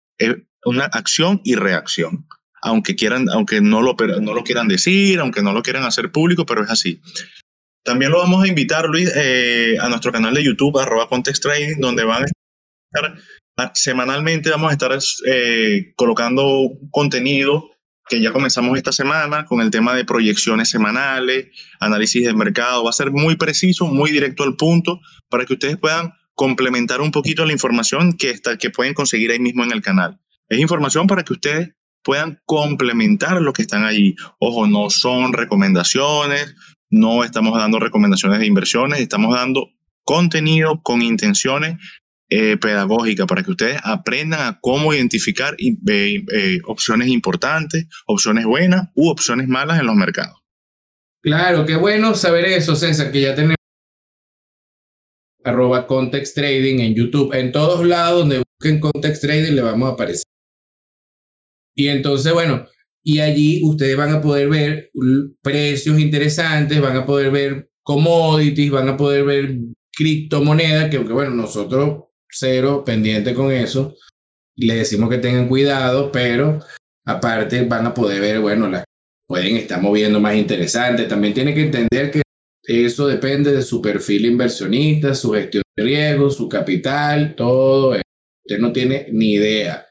[0.65, 2.27] una acción y reacción
[2.61, 6.45] aunque quieran, aunque no lo, no lo quieran decir, aunque no lo quieran hacer público,
[6.45, 7.01] pero es así.
[7.83, 11.79] También lo vamos a invitar, Luis, eh, a nuestro canal de YouTube, arroba Context Trading,
[11.79, 17.69] donde van a estar semanalmente, vamos a estar eh, colocando contenido
[18.09, 21.47] que ya comenzamos esta semana con el tema de proyecciones semanales,
[21.79, 22.83] análisis de mercado.
[22.83, 24.99] Va a ser muy preciso, muy directo al punto,
[25.29, 29.39] para que ustedes puedan complementar un poquito la información que, está, que pueden conseguir ahí
[29.39, 30.19] mismo en el canal.
[30.49, 31.69] Es información para que ustedes
[32.03, 34.15] puedan complementar lo que están allí.
[34.39, 36.55] Ojo, no son recomendaciones,
[36.89, 39.69] no estamos dando recomendaciones de inversiones, estamos dando
[40.03, 41.77] contenido con intenciones
[42.29, 49.09] eh, pedagógicas para que ustedes aprendan a cómo identificar eh, opciones importantes, opciones buenas u
[49.09, 50.37] opciones malas en los mercados.
[51.21, 53.57] Claro, qué bueno saber eso, César, que ya tenemos
[55.43, 57.33] arroba Context Trading en YouTube.
[57.33, 60.25] En todos lados donde busquen Context Trading le vamos a aparecer.
[61.77, 62.65] Y entonces, bueno,
[63.03, 64.89] y allí ustedes van a poder ver
[65.43, 69.57] precios interesantes, van a poder ver commodities, van a poder ver
[69.95, 73.95] criptomonedas, que bueno, nosotros cero pendiente con eso,
[74.55, 76.59] le decimos que tengan cuidado, pero
[77.05, 78.83] aparte van a poder ver, bueno, las
[79.27, 81.07] pueden estar moviendo más interesantes.
[81.07, 82.23] También tienen que entender que
[82.63, 87.91] eso depende de su perfil inversionista, su gestión de riesgo, su capital, todo.
[87.91, 89.87] Usted no tiene ni idea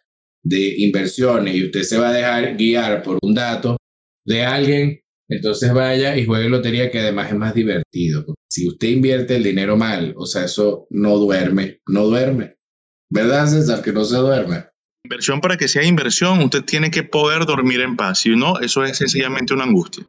[0.48, 3.76] de inversiones y usted se va a dejar guiar por un dato
[4.24, 8.24] de alguien, entonces vaya y juegue lotería que además es más divertido.
[8.48, 12.54] Si usted invierte el dinero mal, o sea, eso no duerme, no duerme.
[13.10, 13.82] ¿Verdad, César?
[13.82, 14.64] Que no se duerme.
[15.04, 18.20] Inversión para que sea inversión, usted tiene que poder dormir en paz.
[18.20, 20.06] Si no, eso es sencillamente una angustia.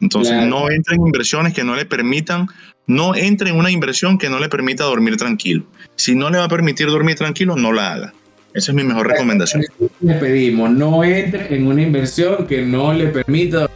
[0.00, 2.48] Entonces, no entre en inversiones que no le permitan,
[2.88, 5.64] no entre en una inversión que no le permita dormir tranquilo.
[5.94, 8.14] Si no le va a permitir dormir tranquilo, no la haga.
[8.54, 9.64] Esa es mi mejor recomendación.
[10.00, 13.70] Le pedimos, no entre en una inversión que no le permita.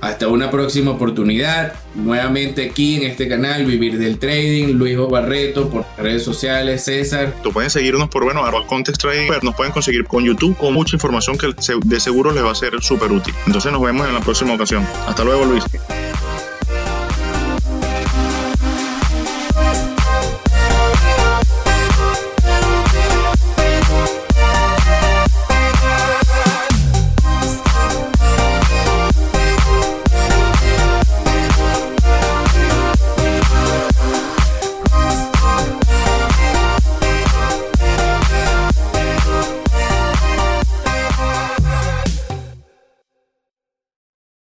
[0.00, 1.72] Hasta una próxima oportunidad.
[1.96, 7.34] Nuevamente aquí en este canal, Vivir del Trading, Luis Barreto, por redes sociales, César.
[7.42, 9.30] Tú pueden seguirnos por, bueno, arroba Context Trading.
[9.42, 11.52] Nos pueden conseguir con YouTube con mucha información que
[11.84, 13.34] de seguro les va a ser súper útil.
[13.46, 14.86] Entonces nos vemos en la próxima ocasión.
[15.06, 15.64] Hasta luego, Luis.